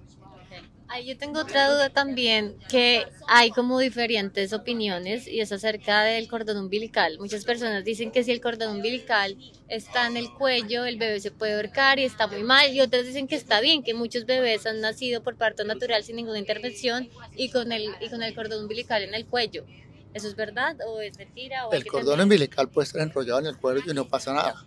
Ahí 0.89 1.05
yo 1.05 1.17
tengo 1.17 1.41
otra 1.41 1.69
duda 1.69 1.89
también, 1.89 2.57
que 2.69 3.05
hay 3.27 3.51
como 3.51 3.77
diferentes 3.79 4.53
opiniones 4.53 5.27
y 5.27 5.41
es 5.41 5.51
acerca 5.51 6.03
del 6.03 6.29
cordón 6.29 6.57
umbilical. 6.57 7.17
Muchas 7.19 7.43
personas 7.43 7.83
dicen 7.83 8.11
que 8.11 8.23
si 8.23 8.31
el 8.31 8.39
cordón 8.39 8.77
umbilical 8.77 9.37
está 9.67 10.07
en 10.07 10.15
el 10.15 10.31
cuello, 10.33 10.85
el 10.85 10.97
bebé 10.97 11.19
se 11.19 11.31
puede 11.31 11.55
ahorcar 11.55 11.99
y 11.99 12.03
está 12.03 12.27
muy 12.27 12.43
mal, 12.43 12.73
y 12.73 12.79
otras 12.79 13.05
dicen 13.05 13.27
que 13.27 13.35
está 13.35 13.59
bien, 13.59 13.83
que 13.83 13.93
muchos 13.93 14.25
bebés 14.25 14.65
han 14.65 14.79
nacido 14.79 15.21
por 15.21 15.35
parto 15.35 15.65
natural 15.65 16.03
sin 16.03 16.15
ninguna 16.15 16.39
intervención 16.39 17.09
y 17.35 17.49
con 17.49 17.73
el, 17.73 17.89
y 17.99 18.09
con 18.09 18.23
el 18.23 18.33
cordón 18.33 18.63
umbilical 18.63 19.03
en 19.03 19.13
el 19.13 19.25
cuello. 19.25 19.65
¿Eso 20.13 20.29
es 20.29 20.35
verdad 20.35 20.77
o 20.87 21.01
es 21.01 21.17
mentira? 21.17 21.67
O 21.67 21.73
el 21.73 21.85
cordón 21.85 22.21
umbilical 22.21 22.69
puede 22.69 22.85
estar 22.85 23.01
enrollado 23.01 23.39
en 23.39 23.47
el 23.47 23.57
cuello 23.57 23.81
y 23.85 23.93
no 23.93 24.07
pasa 24.07 24.33
nada. 24.33 24.65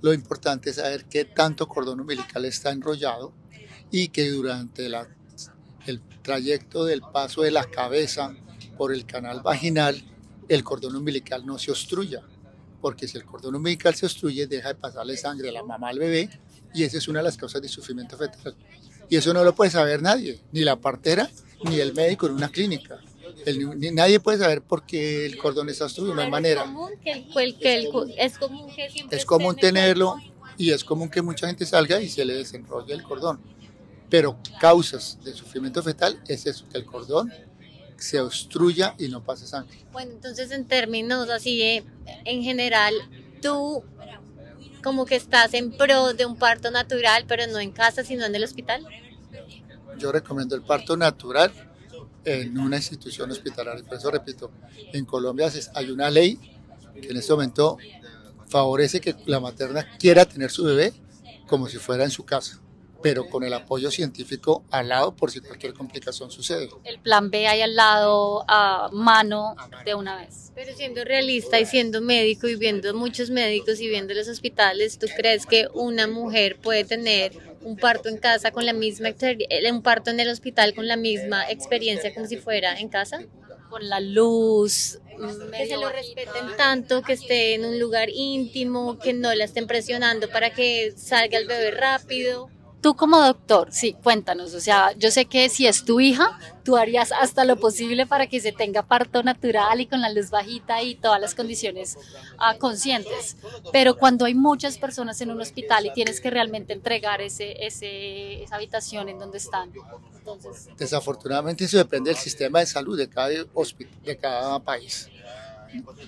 Lo 0.00 0.14
importante 0.14 0.70
es 0.70 0.76
saber 0.76 1.04
qué 1.04 1.26
tanto 1.26 1.68
cordón 1.68 2.00
umbilical 2.00 2.44
está 2.46 2.70
enrollado 2.70 3.34
y 3.90 4.08
que 4.08 4.30
durante 4.30 4.88
la 4.88 5.08
trayecto 6.28 6.84
del 6.84 7.00
paso 7.00 7.40
de 7.40 7.50
la 7.50 7.64
cabeza 7.64 8.36
por 8.76 8.92
el 8.92 9.06
canal 9.06 9.40
vaginal, 9.40 9.96
el 10.46 10.62
cordón 10.62 10.94
umbilical 10.94 11.46
no 11.46 11.58
se 11.58 11.70
obstruya, 11.70 12.20
porque 12.82 13.08
si 13.08 13.16
el 13.16 13.24
cordón 13.24 13.54
umbilical 13.54 13.94
se 13.94 14.04
obstruye, 14.04 14.46
deja 14.46 14.68
de 14.68 14.74
pasarle 14.74 15.16
sangre 15.16 15.48
a 15.48 15.52
la 15.52 15.62
mamá 15.62 15.88
al 15.88 15.98
bebé 15.98 16.28
y 16.74 16.82
esa 16.82 16.98
es 16.98 17.08
una 17.08 17.20
de 17.20 17.24
las 17.24 17.38
causas 17.38 17.62
de 17.62 17.68
sufrimiento 17.68 18.18
fetal. 18.18 18.54
Y 19.08 19.16
eso 19.16 19.32
no 19.32 19.42
lo 19.42 19.54
puede 19.54 19.70
saber 19.70 20.02
nadie, 20.02 20.38
ni 20.52 20.60
la 20.60 20.76
partera, 20.76 21.30
ni 21.64 21.80
el 21.80 21.94
médico 21.94 22.26
en 22.26 22.34
una 22.34 22.50
clínica. 22.50 23.00
ni 23.46 23.90
nadie 23.90 24.20
puede 24.20 24.36
saber 24.36 24.60
por 24.60 24.84
qué 24.84 25.24
el 25.24 25.38
cordón 25.38 25.70
está 25.70 25.84
obstruido, 25.84 26.14
no 26.14 26.20
hay 26.20 26.30
manera. 26.30 26.60
Es 26.60 26.68
común, 26.68 26.92
que 28.76 29.16
es 29.16 29.24
común 29.24 29.56
tenerlo 29.56 30.16
y 30.58 30.72
es 30.72 30.84
común 30.84 31.08
que 31.08 31.22
mucha 31.22 31.46
gente 31.46 31.64
salga 31.64 32.02
y 32.02 32.10
se 32.10 32.26
le 32.26 32.34
desenrolle 32.34 32.92
el 32.92 33.02
cordón 33.02 33.40
pero 34.10 34.38
causas 34.60 35.18
de 35.24 35.32
sufrimiento 35.32 35.82
fetal 35.82 36.20
es 36.28 36.46
eso, 36.46 36.66
que 36.70 36.78
el 36.78 36.84
cordón 36.84 37.32
se 37.96 38.20
obstruya 38.20 38.94
y 38.98 39.08
no 39.08 39.22
pase 39.22 39.46
sangre. 39.46 39.84
Bueno, 39.92 40.12
entonces 40.12 40.50
en 40.50 40.66
términos 40.66 41.28
así, 41.30 41.82
en 42.24 42.42
general, 42.42 42.94
tú 43.42 43.82
como 44.82 45.04
que 45.04 45.16
estás 45.16 45.52
en 45.54 45.76
pro 45.76 46.14
de 46.14 46.24
un 46.24 46.36
parto 46.36 46.70
natural, 46.70 47.24
pero 47.26 47.46
no 47.48 47.58
en 47.58 47.72
casa, 47.72 48.04
sino 48.04 48.24
en 48.24 48.34
el 48.34 48.44
hospital. 48.44 48.86
Yo 49.98 50.12
recomiendo 50.12 50.54
el 50.54 50.62
parto 50.62 50.96
natural 50.96 51.52
en 52.24 52.56
una 52.58 52.76
institución 52.76 53.30
hospitalaria. 53.30 53.84
Por 53.84 53.98
eso 53.98 54.10
repito, 54.10 54.52
en 54.92 55.04
Colombia 55.04 55.50
hay 55.74 55.90
una 55.90 56.08
ley 56.08 56.38
que 57.00 57.08
en 57.08 57.16
este 57.16 57.32
momento 57.32 57.78
favorece 58.46 59.00
que 59.00 59.16
la 59.26 59.40
materna 59.40 59.98
quiera 59.98 60.24
tener 60.24 60.50
su 60.50 60.64
bebé 60.64 60.92
como 61.46 61.66
si 61.68 61.78
fuera 61.78 62.04
en 62.04 62.10
su 62.10 62.24
casa 62.24 62.60
pero 63.02 63.28
con 63.28 63.44
el 63.44 63.54
apoyo 63.54 63.90
científico 63.90 64.64
al 64.70 64.88
lado 64.88 65.14
por 65.14 65.30
si 65.30 65.40
cualquier 65.40 65.74
complicación 65.74 66.30
sucede. 66.30 66.68
El 66.84 66.98
plan 66.98 67.30
B 67.30 67.46
hay 67.46 67.62
al 67.62 67.76
lado 67.76 68.44
a 68.48 68.88
mano 68.92 69.54
de 69.84 69.94
una 69.94 70.16
vez. 70.16 70.52
Pero 70.54 70.74
siendo 70.74 71.04
realista 71.04 71.60
y 71.60 71.66
siendo 71.66 72.00
médico 72.00 72.48
y 72.48 72.56
viendo 72.56 72.92
muchos 72.94 73.30
médicos 73.30 73.80
y 73.80 73.88
viendo 73.88 74.14
los 74.14 74.28
hospitales, 74.28 74.98
¿tú 74.98 75.06
crees 75.16 75.46
que 75.46 75.68
una 75.72 76.06
mujer 76.06 76.58
puede 76.60 76.84
tener 76.84 77.32
un 77.62 77.76
parto 77.76 78.08
en 78.08 78.18
casa 78.18 78.50
con 78.50 78.66
la 78.66 78.72
misma 78.72 79.08
eh, 79.08 79.70
un 79.70 79.82
parto 79.82 80.10
en 80.10 80.20
el 80.20 80.28
hospital 80.28 80.74
con 80.74 80.88
la 80.88 80.96
misma 80.96 81.48
experiencia 81.50 82.12
como 82.14 82.26
si 82.26 82.36
fuera 82.36 82.78
en 82.78 82.88
casa? 82.88 83.24
Con 83.70 83.88
la 83.88 84.00
luz, 84.00 84.98
que 85.56 85.66
se 85.66 85.76
lo 85.76 85.90
respeten 85.90 86.56
tanto, 86.56 87.02
que 87.02 87.12
esté 87.12 87.54
en 87.54 87.64
un 87.64 87.78
lugar 87.78 88.08
íntimo, 88.10 88.98
que 88.98 89.12
no 89.12 89.34
la 89.34 89.44
estén 89.44 89.66
presionando 89.66 90.28
para 90.30 90.50
que 90.50 90.92
salga 90.96 91.38
el 91.38 91.46
bebé 91.46 91.70
rápido. 91.72 92.50
Tú 92.80 92.94
como 92.94 93.20
doctor, 93.20 93.72
sí, 93.72 93.96
cuéntanos, 94.04 94.54
o 94.54 94.60
sea, 94.60 94.92
yo 94.96 95.10
sé 95.10 95.24
que 95.24 95.48
si 95.48 95.66
es 95.66 95.84
tu 95.84 95.98
hija, 95.98 96.38
tú 96.62 96.76
harías 96.76 97.10
hasta 97.10 97.44
lo 97.44 97.56
posible 97.56 98.06
para 98.06 98.28
que 98.28 98.38
se 98.38 98.52
tenga 98.52 98.84
parto 98.84 99.24
natural 99.24 99.80
y 99.80 99.86
con 99.86 100.00
la 100.00 100.12
luz 100.12 100.30
bajita 100.30 100.80
y 100.82 100.94
todas 100.94 101.20
las 101.20 101.34
condiciones 101.34 101.96
uh, 102.36 102.56
conscientes, 102.58 103.36
pero 103.72 103.96
cuando 103.96 104.26
hay 104.26 104.34
muchas 104.34 104.78
personas 104.78 105.20
en 105.20 105.32
un 105.32 105.40
hospital 105.40 105.86
y 105.86 105.92
tienes 105.92 106.20
que 106.20 106.30
realmente 106.30 106.72
entregar 106.72 107.20
ese, 107.20 107.66
ese, 107.66 108.44
esa 108.44 108.54
habitación 108.54 109.08
en 109.08 109.18
donde 109.18 109.38
están. 109.38 109.72
Entonces... 110.16 110.68
Desafortunadamente 110.76 111.64
eso 111.64 111.78
depende 111.78 112.10
del 112.10 112.18
sistema 112.18 112.60
de 112.60 112.66
salud 112.66 112.96
de 112.96 113.08
cada, 113.08 113.28
de 113.30 114.16
cada 114.20 114.60
país. 114.60 115.10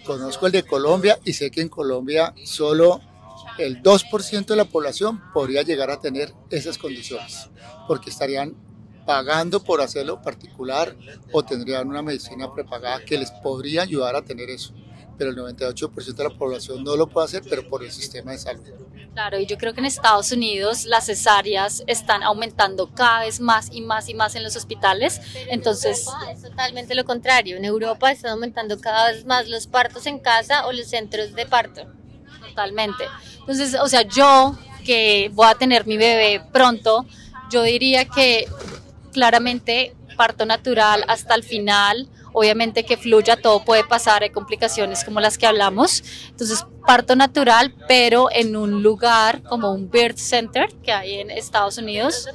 Conozco 0.05 0.47
el 0.47 0.53
de 0.53 0.63
Colombia 0.63 1.19
y 1.25 1.33
sé 1.33 1.51
que 1.51 1.63
en 1.63 1.69
Colombia 1.69 2.33
solo 2.45 3.01
el 3.59 3.83
2% 3.83 4.47
de 4.47 4.57
la 4.57 4.65
población 4.65 5.23
podría 5.33 5.63
llegar 5.63 5.91
a 5.91 6.01
tener 6.01 6.33
esas 6.51 6.79
condiciones, 6.79 7.51
porque 7.87 8.11
estarían 8.11 8.55
pagando 9.07 9.63
por 9.63 9.81
hacerlo 9.81 10.23
particular 10.23 10.97
o 11.33 11.43
tendrían 11.43 11.89
una 11.89 12.03
medicina 12.03 12.53
prepagada 12.53 13.05
que 13.05 13.19
les 13.19 13.31
podría 13.31 13.83
ayudar 13.83 14.15
a 14.17 14.23
tener 14.23 14.51
eso. 14.51 14.75
Pero 15.19 15.31
el 15.31 15.37
98% 15.37 16.15
de 16.15 16.25
la 16.25 16.31
población 16.31 16.83
no 16.83 16.97
lo 16.97 17.07
puede 17.07 17.27
hacer, 17.27 17.43
pero 17.49 17.69
por 17.69 17.85
el 17.85 17.91
sistema 17.91 18.33
de 18.33 18.39
salud. 18.39 18.63
Claro, 19.13 19.39
y 19.39 19.47
yo 19.47 19.59
creo 19.59 19.75
que 19.75 19.81
en 19.81 19.87
Estados 19.87 20.33
Unidos 20.33 20.85
las 20.85 21.07
cesáreas 21.07 21.83
están 21.89 22.23
aumentando 22.23 22.95
cada 22.95 23.21
vez 23.25 23.41
más 23.41 23.69
y 23.73 23.81
más 23.81 24.09
y 24.09 24.15
más 24.15 24.35
en 24.37 24.45
los 24.45 24.57
hospitales. 24.57 25.21
Entonces, 25.49 26.07
es 26.33 26.43
totalmente 26.43 26.95
lo 26.95 27.05
contrario. 27.05 27.57
En 27.57 27.65
Europa 27.65 28.13
están 28.13 28.31
aumentando 28.31 28.81
cada 28.81 29.11
vez 29.11 29.27
más 29.27 29.49
los 29.49 29.67
partos 29.67 30.07
en 30.07 30.21
casa 30.21 30.67
o 30.67 30.73
los 30.73 30.87
centros 30.87 31.35
de 31.35 31.45
parto. 31.47 32.00
Totalmente. 32.51 33.05
Entonces, 33.41 33.75
o 33.81 33.89
sea, 33.89 34.03
yo 34.03 34.57
que 34.85 35.31
voy 35.35 35.47
a 35.47 35.55
tener 35.55 35.87
mi 35.87 35.97
bebé 35.97 36.43
pronto, 36.53 37.07
yo 37.51 37.63
diría 37.63 38.05
que 38.05 38.47
claramente 39.13 39.95
parto 40.17 40.47
natural 40.47 41.05
hasta 41.09 41.35
el 41.35 41.43
final, 41.43 42.09
obviamente 42.33 42.85
que 42.85 42.97
fluya, 42.97 43.37
todo 43.37 43.65
puede 43.65 43.85
pasar, 43.85 44.23
hay 44.23 44.31
complicaciones 44.31 45.05
como 45.05 45.21
las 45.21 45.39
que 45.39 45.47
hablamos, 45.47 46.03
entonces 46.29 46.65
parto 46.87 47.17
natural, 47.17 47.75
pero 47.89 48.29
en 48.31 48.57
un 48.57 48.83
lugar 48.83 49.43
como 49.43 49.73
un 49.73 49.91
birth 49.91 50.19
center 50.19 50.69
que 50.83 50.93
hay 50.93 51.21
en 51.21 51.31
Estados 51.31 51.79
Unidos 51.79 52.29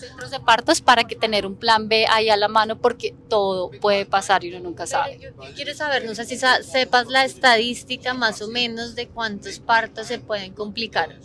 centros 0.00 0.30
de 0.30 0.40
partos 0.40 0.80
para 0.80 1.04
que 1.04 1.14
tener 1.14 1.46
un 1.46 1.54
plan 1.54 1.88
B 1.88 2.06
ahí 2.10 2.28
a 2.30 2.36
la 2.36 2.48
mano 2.48 2.78
porque 2.78 3.14
todo 3.28 3.70
puede 3.70 4.06
pasar 4.06 4.44
y 4.44 4.50
uno 4.50 4.60
nunca 4.60 4.86
sabe. 4.86 5.18
Yo, 5.18 5.30
quiero 5.54 5.74
saber, 5.74 6.04
no 6.04 6.14
sé 6.14 6.24
si 6.24 6.36
sepas 6.36 7.08
la 7.08 7.24
estadística 7.24 8.14
más 8.14 8.42
o 8.42 8.48
menos 8.48 8.94
de 8.94 9.08
cuántos 9.08 9.58
partos 9.58 10.06
se 10.06 10.18
pueden 10.18 10.52
complicar. 10.52 11.16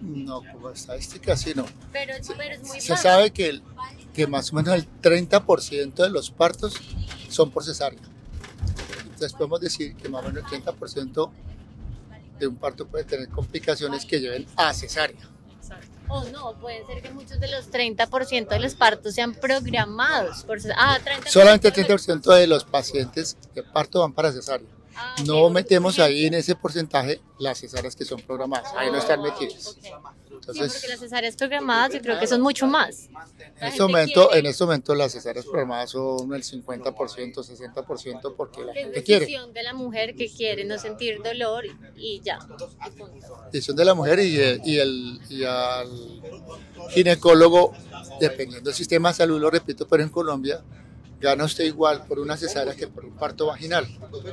No, 0.00 0.42
como 0.50 0.70
estadística 0.70 1.36
sí 1.36 1.52
no. 1.54 1.66
Pero, 1.92 2.14
pero 2.36 2.54
es 2.54 2.62
muy 2.66 2.80
Se 2.80 2.96
sabe 2.96 3.30
que, 3.30 3.48
el, 3.50 3.62
que 4.14 4.26
más 4.26 4.52
o 4.52 4.56
menos 4.56 4.74
el 4.74 4.86
30% 5.02 5.94
de 5.94 6.10
los 6.10 6.30
partos 6.30 6.74
son 7.28 7.50
por 7.50 7.64
cesárea. 7.64 8.00
Entonces 9.04 9.32
podemos 9.34 9.60
decir 9.60 9.94
que 9.96 10.08
más 10.08 10.24
o 10.24 10.28
menos 10.28 10.50
el 10.50 10.62
30% 10.62 11.30
de 12.38 12.46
un 12.46 12.56
parto 12.56 12.86
puede 12.86 13.04
tener 13.04 13.28
complicaciones 13.28 14.06
que 14.06 14.18
lleven 14.18 14.46
a 14.56 14.72
cesárea. 14.72 15.20
O 16.10 16.24
no, 16.24 16.54
puede 16.54 16.84
ser 16.86 17.02
que 17.02 17.10
muchos 17.10 17.38
de 17.38 17.48
los 17.48 17.70
30% 17.70 18.48
de 18.48 18.58
los 18.58 18.74
partos 18.74 19.14
sean 19.14 19.32
programados. 19.32 20.42
Por, 20.42 20.58
ah, 20.76 20.98
30 21.02 21.30
Solamente 21.30 21.68
el 21.68 21.74
30% 21.74 22.34
de 22.34 22.46
los 22.48 22.64
pacientes 22.64 23.36
de 23.54 23.62
parto 23.62 24.00
van 24.00 24.12
para 24.12 24.32
cesárea. 24.32 24.66
Ah, 25.02 25.14
no 25.24 25.48
metemos 25.48 25.98
ahí 25.98 26.26
en 26.26 26.34
ese 26.34 26.54
porcentaje 26.54 27.22
las 27.38 27.58
cesáreas 27.58 27.96
que 27.96 28.04
son 28.04 28.20
programadas, 28.20 28.70
ahí 28.76 28.90
no 28.90 28.98
están 28.98 29.22
metidas. 29.22 29.78
Entonces, 30.30 30.72
porque 30.72 30.88
las 30.88 31.00
cesáreas 31.00 31.36
programadas 31.36 31.94
yo 31.94 32.02
creo 32.02 32.20
que 32.20 32.26
son 32.26 32.42
mucho 32.42 32.66
más. 32.66 33.08
En 33.58 33.68
este, 33.68 33.82
momento, 33.82 34.34
en 34.34 34.44
este 34.44 34.64
momento 34.64 34.94
las 34.94 35.12
cesáreas 35.12 35.46
programadas 35.46 35.90
son 35.90 36.34
el 36.34 36.42
50%, 36.42 36.92
60% 36.94 38.34
porque 38.36 38.62
la 38.62 38.74
gente 38.74 39.02
quiere. 39.02 39.20
decisión 39.20 39.54
de 39.54 39.62
la 39.62 39.72
mujer 39.72 40.14
que 40.14 40.30
quiere 40.30 40.64
no 40.64 40.78
sentir 40.78 41.22
dolor 41.22 41.64
y 41.96 42.20
ya. 42.20 42.38
Decisión 43.50 43.76
de 43.76 43.84
la 43.86 43.94
mujer 43.94 44.18
y, 44.20 44.38
y, 44.64 44.78
el, 44.78 45.20
y 45.30 45.44
al 45.44 45.88
ginecólogo, 46.90 47.72
dependiendo 48.20 48.68
del 48.68 48.76
sistema 48.76 49.10
de 49.10 49.14
salud, 49.14 49.40
lo 49.40 49.50
repito, 49.50 49.88
pero 49.88 50.02
en 50.02 50.10
Colombia 50.10 50.62
gana 51.20 51.44
usted 51.44 51.64
igual 51.64 52.04
por 52.06 52.18
una 52.18 52.36
cesárea 52.36 52.74
que 52.74 52.88
por 52.88 53.04
un 53.04 53.12
parto 53.12 53.46
vaginal. 53.46 53.86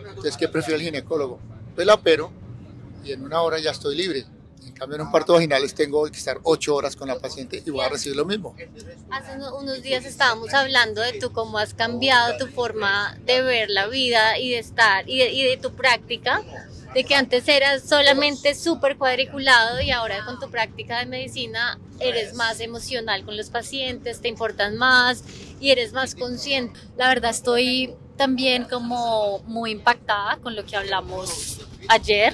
Entonces, 0.10 0.38
¿qué 0.38 0.47
prefiere 0.47 0.80
el 0.80 0.86
ginecólogo? 0.86 1.39
Pues 1.76 1.86
la 1.86 1.97
pero 2.02 2.32
y 3.04 3.12
en 3.12 3.23
una 3.23 3.41
hora 3.41 3.60
ya 3.60 3.71
estoy 3.71 3.95
libre. 3.95 4.26
En 4.65 4.73
cambio, 4.73 4.95
en 4.95 5.02
un 5.02 5.12
parto 5.12 5.34
vaginal 5.34 5.73
tengo 5.73 6.06
que 6.06 6.17
estar 6.17 6.39
ocho 6.43 6.76
horas 6.76 6.95
con 6.95 7.08
la 7.08 7.19
paciente 7.19 7.63
y 7.65 7.69
voy 7.69 7.84
a 7.84 7.89
recibir 7.89 8.15
lo 8.15 8.26
mismo. 8.26 8.56
Hace 9.10 9.38
unos 9.38 9.82
días 9.82 10.06
estábamos 10.06 10.54
hablando 10.54 11.02
de 11.02 11.13
tú 11.13 11.32
cómo 11.32 11.58
has 11.58 11.73
cambiado 11.73 12.38
tu 12.38 12.47
forma 12.47 13.17
de 13.26 13.41
ver 13.41 13.69
la 13.69 13.88
vida 13.88 14.38
y 14.38 14.52
de 14.52 14.60
estar 14.60 15.10
y 15.10 15.19
de, 15.19 15.32
y 15.32 15.43
de 15.43 15.58
tu 15.58 15.73
práctica 15.73 16.43
de 16.97 17.03
que 17.03 17.13
antes 17.13 17.47
eras 17.47 17.83
solamente 17.88 18.55
súper 18.55 18.97
cuadriculado 18.97 19.79
y 19.81 19.91
ahora 19.91 20.25
con 20.25 20.39
tu 20.39 20.49
práctica 20.49 20.97
de 20.97 21.05
medicina 21.05 21.79
eres 21.99 22.33
más 22.33 22.60
emocional 22.60 23.23
con 23.23 23.38
los 23.38 23.51
pacientes, 23.51 24.19
te 24.19 24.29
importan 24.29 24.77
más 24.77 25.23
y 25.60 25.69
eres 25.69 25.93
más 25.93 26.15
consciente. 26.15 26.79
La 26.97 27.07
verdad 27.10 27.29
estoy 27.29 27.93
también 28.15 28.63
como 28.63 29.43
muy 29.45 29.73
impactada 29.73 30.38
con 30.38 30.55
lo 30.55 30.65
que 30.65 30.75
hablamos 30.75 31.60
ayer, 31.88 32.33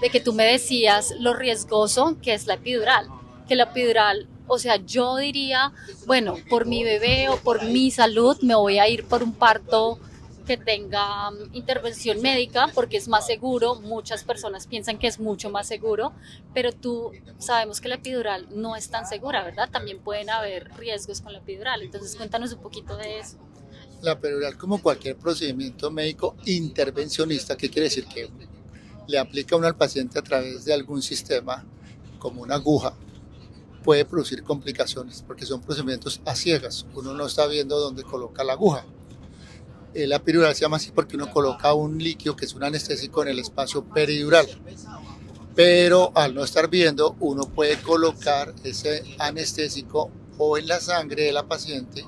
de 0.00 0.08
que 0.08 0.20
tú 0.20 0.32
me 0.32 0.44
decías 0.44 1.12
lo 1.18 1.34
riesgoso 1.34 2.16
que 2.22 2.32
es 2.32 2.46
la 2.46 2.54
epidural, 2.54 3.06
que 3.48 3.54
la 3.54 3.64
epidural, 3.64 4.26
o 4.46 4.58
sea, 4.58 4.76
yo 4.76 5.16
diría, 5.16 5.72
bueno, 6.06 6.38
por 6.48 6.64
mi 6.64 6.84
bebé 6.84 7.28
o 7.28 7.36
por 7.36 7.64
mi 7.66 7.90
salud 7.90 8.38
me 8.40 8.54
voy 8.54 8.78
a 8.78 8.88
ir 8.88 9.04
por 9.04 9.22
un 9.22 9.34
parto 9.34 9.98
que 10.50 10.56
tenga 10.56 11.30
mm, 11.30 11.54
intervención 11.54 12.20
médica 12.20 12.72
porque 12.74 12.96
es 12.96 13.06
más 13.06 13.24
seguro. 13.24 13.76
Muchas 13.76 14.24
personas 14.24 14.66
piensan 14.66 14.98
que 14.98 15.06
es 15.06 15.20
mucho 15.20 15.48
más 15.48 15.68
seguro, 15.68 16.12
pero 16.52 16.72
tú 16.72 17.12
sabemos 17.38 17.80
que 17.80 17.88
la 17.88 17.94
epidural 17.94 18.48
no 18.50 18.74
es 18.74 18.90
tan 18.90 19.06
segura, 19.06 19.44
¿verdad? 19.44 19.70
También 19.70 20.00
pueden 20.00 20.28
haber 20.28 20.68
riesgos 20.76 21.20
con 21.20 21.32
la 21.34 21.38
epidural. 21.38 21.82
Entonces 21.82 22.16
cuéntanos 22.16 22.52
un 22.52 22.62
poquito 22.62 22.96
de 22.96 23.20
eso. 23.20 23.36
La 24.02 24.12
epidural, 24.12 24.58
como 24.58 24.82
cualquier 24.82 25.16
procedimiento 25.16 25.88
médico 25.92 26.34
intervencionista, 26.46 27.56
¿qué 27.56 27.70
quiere 27.70 27.84
decir? 27.84 28.06
Que 28.06 28.28
le 29.06 29.18
aplica 29.20 29.54
uno 29.54 29.68
al 29.68 29.76
paciente 29.76 30.18
a 30.18 30.22
través 30.22 30.64
de 30.64 30.74
algún 30.74 31.00
sistema, 31.00 31.64
como 32.18 32.42
una 32.42 32.56
aguja, 32.56 32.92
puede 33.84 34.04
producir 34.04 34.42
complicaciones 34.42 35.22
porque 35.24 35.46
son 35.46 35.60
procedimientos 35.60 36.20
a 36.24 36.34
ciegas. 36.34 36.86
Uno 36.92 37.14
no 37.14 37.26
está 37.26 37.46
viendo 37.46 37.78
dónde 37.78 38.02
coloca 38.02 38.42
la 38.42 38.54
aguja. 38.54 38.84
Eh, 39.92 40.06
la 40.06 40.20
peridural 40.20 40.54
se 40.54 40.60
llama 40.60 40.76
así 40.76 40.92
porque 40.92 41.16
uno 41.16 41.30
coloca 41.30 41.74
un 41.74 41.98
líquido 41.98 42.36
que 42.36 42.44
es 42.44 42.54
un 42.54 42.62
anestésico 42.62 43.22
en 43.22 43.28
el 43.28 43.38
espacio 43.40 43.84
peridural. 43.84 44.46
Pero 45.54 46.12
al 46.14 46.34
no 46.34 46.44
estar 46.44 46.68
viendo, 46.68 47.16
uno 47.18 47.42
puede 47.42 47.76
colocar 47.78 48.54
ese 48.62 49.02
anestésico 49.18 50.10
o 50.38 50.56
en 50.56 50.68
la 50.68 50.80
sangre 50.80 51.24
de 51.24 51.32
la 51.32 51.46
paciente 51.46 52.04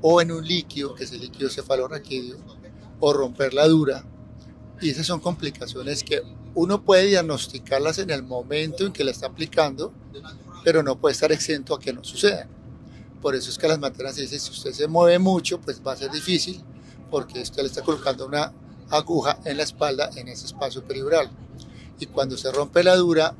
o 0.00 0.20
en 0.20 0.32
un 0.32 0.46
líquido, 0.46 0.94
que 0.94 1.04
es 1.04 1.12
el 1.12 1.20
líquido 1.20 1.50
cefalorraquídeo, 1.50 2.36
o 3.00 3.12
romper 3.12 3.52
la 3.52 3.68
dura. 3.68 4.04
Y 4.80 4.90
esas 4.90 5.06
son 5.06 5.20
complicaciones 5.20 6.02
que 6.02 6.22
uno 6.54 6.82
puede 6.82 7.06
diagnosticarlas 7.06 7.98
en 7.98 8.10
el 8.10 8.22
momento 8.22 8.86
en 8.86 8.92
que 8.92 9.04
la 9.04 9.10
está 9.10 9.26
aplicando, 9.26 9.92
pero 10.64 10.82
no 10.82 10.98
puede 10.98 11.12
estar 11.12 11.32
exento 11.32 11.74
a 11.74 11.80
que 11.80 11.92
no 11.92 12.02
suceda. 12.02 12.48
Por 13.20 13.34
eso 13.34 13.50
es 13.50 13.58
que 13.58 13.68
las 13.68 13.78
maternas 13.78 14.16
dicen, 14.16 14.40
si 14.40 14.50
usted 14.50 14.72
se 14.72 14.88
mueve 14.88 15.18
mucho, 15.18 15.60
pues 15.60 15.82
va 15.86 15.92
a 15.92 15.96
ser 15.96 16.10
difícil 16.10 16.62
porque 17.16 17.40
usted 17.40 17.62
le 17.62 17.68
está 17.68 17.80
colocando 17.80 18.26
una 18.26 18.52
aguja 18.90 19.38
en 19.46 19.56
la 19.56 19.62
espalda 19.62 20.10
en 20.16 20.28
ese 20.28 20.44
espacio 20.44 20.84
peridural. 20.84 21.30
Y 21.98 22.04
cuando 22.04 22.36
se 22.36 22.52
rompe 22.52 22.84
la 22.84 22.94
dura, 22.94 23.34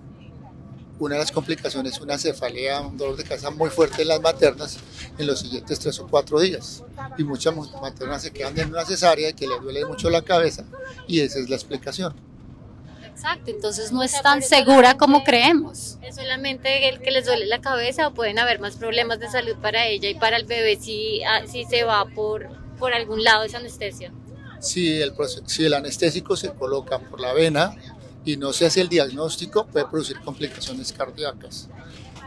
una 0.99 1.17
de 1.17 1.21
las 1.21 1.31
complicaciones 1.31 1.93
es 1.93 2.01
una 2.01 2.17
cefalea, 2.17 2.81
un 2.81 2.97
dolor 2.97 3.19
de 3.19 3.25
cabeza 3.25 3.51
muy 3.51 3.69
fuerte 3.69 4.01
en 4.01 4.09
las 4.09 4.23
maternas 4.23 4.79
en 5.19 5.27
los 5.27 5.41
siguientes 5.41 5.79
tres 5.79 6.01
o 6.01 6.07
cuatro 6.07 6.41
días. 6.41 6.85
Y 7.19 7.25
muchas 7.25 7.55
maternas 7.55 8.23
se 8.23 8.31
quedan 8.31 8.59
en 8.59 8.71
una 8.71 8.87
cesárea 8.87 9.29
y 9.29 9.35
que 9.35 9.47
les 9.47 9.61
duele 9.61 9.85
mucho 9.85 10.09
la 10.09 10.23
cabeza 10.23 10.65
y 11.07 11.21
esa 11.21 11.39
es 11.39 11.51
la 11.51 11.57
explicación. 11.57 12.15
Exacto, 13.05 13.51
entonces 13.51 13.93
no 13.93 14.03
es 14.03 14.23
tan 14.23 14.41
segura 14.41 14.97
como 14.97 15.23
creemos. 15.23 15.99
Es 16.01 16.17
solamente 16.17 16.89
el 16.89 17.03
que 17.03 17.11
les 17.11 17.27
duele 17.27 17.45
la 17.45 17.61
cabeza 17.61 18.09
o 18.09 18.15
pueden 18.15 18.39
haber 18.39 18.59
más 18.59 18.77
problemas 18.77 19.21
de 19.21 19.29
salud 19.29 19.57
para 19.61 19.87
ella 19.87 20.09
y 20.09 20.15
para 20.15 20.39
el 20.39 20.47
bebé 20.47 20.79
si, 20.81 21.23
ah, 21.25 21.43
si 21.47 21.65
se 21.65 21.85
va 21.85 22.07
por, 22.07 22.65
por 22.79 22.93
algún 22.93 23.23
lado 23.23 23.45
esa 23.45 23.59
anestesia? 23.59 24.13
Si 24.61 25.01
el, 25.01 25.13
si 25.47 25.65
el 25.65 25.75
anestésico 25.75 26.37
se 26.37 26.53
coloca 26.53 26.99
por 26.99 27.21
la 27.21 27.33
vena 27.33 27.75
y 28.25 28.37
no 28.37 28.53
se 28.53 28.67
hace 28.67 28.81
el 28.81 28.89
diagnóstico, 28.89 29.67
puede 29.67 29.87
producir 29.87 30.21
complicaciones 30.21 30.93
cardíacas. 30.93 31.69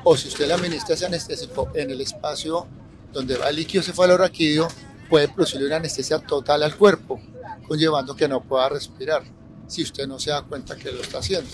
O 0.04 0.16
si 0.16 0.30
usted 0.30 0.48
le 0.48 0.54
administra 0.54 0.96
ese 0.96 1.06
anestésico 1.06 1.70
en 1.74 1.92
el 1.92 2.02
espacio 2.02 2.68
donde 3.12 3.38
va 3.38 3.50
el 3.50 3.58
líquido 3.58 3.84
cefalorraquídeo, 3.84 4.68
puede 5.10 5.28
producir 5.28 5.62
una 5.64 5.78
anestesia 5.78 6.20
total 6.20 6.64
al 6.64 6.76
cuerpo, 6.76 7.20
conllevando 7.68 8.16
que 8.16 8.28
no 8.28 8.42
pueda 8.42 8.70
respirar, 8.70 9.24
si 9.68 9.84
usted 9.84 10.08
no 10.08 10.20
se 10.20 10.30
da 10.30 10.44
cuenta 10.44 10.76
que 10.76 10.92
lo 10.92 11.02
está 11.02 11.18
haciendo. 11.20 11.50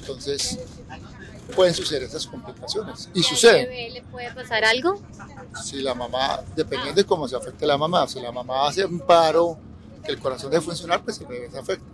Entonces, 0.00 0.58
pueden 1.54 1.74
suceder 1.74 2.02
estas 2.04 2.26
complicaciones. 2.26 3.08
Y 3.14 3.22
sucede. 3.22 3.66
bebé 3.66 3.90
le 3.90 4.02
puede 4.02 4.32
pasar 4.32 4.64
algo? 4.64 5.00
Si 5.62 5.80
la 5.82 5.94
mamá, 5.94 6.40
dependiendo 6.54 7.00
de 7.00 7.06
cómo 7.06 7.26
se 7.26 7.36
afecte 7.36 7.66
la 7.66 7.78
mamá, 7.78 8.06
si 8.06 8.20
la 8.20 8.32
mamá 8.32 8.68
hace 8.68 8.84
un 8.84 9.00
paro, 9.00 9.58
que 10.04 10.12
el 10.12 10.18
corazón 10.18 10.50
debe 10.50 10.62
funcionar, 10.62 11.02
pues 11.02 11.20
el 11.20 11.26
bebé 11.26 11.50
se 11.50 11.58
afecta. 11.58 11.84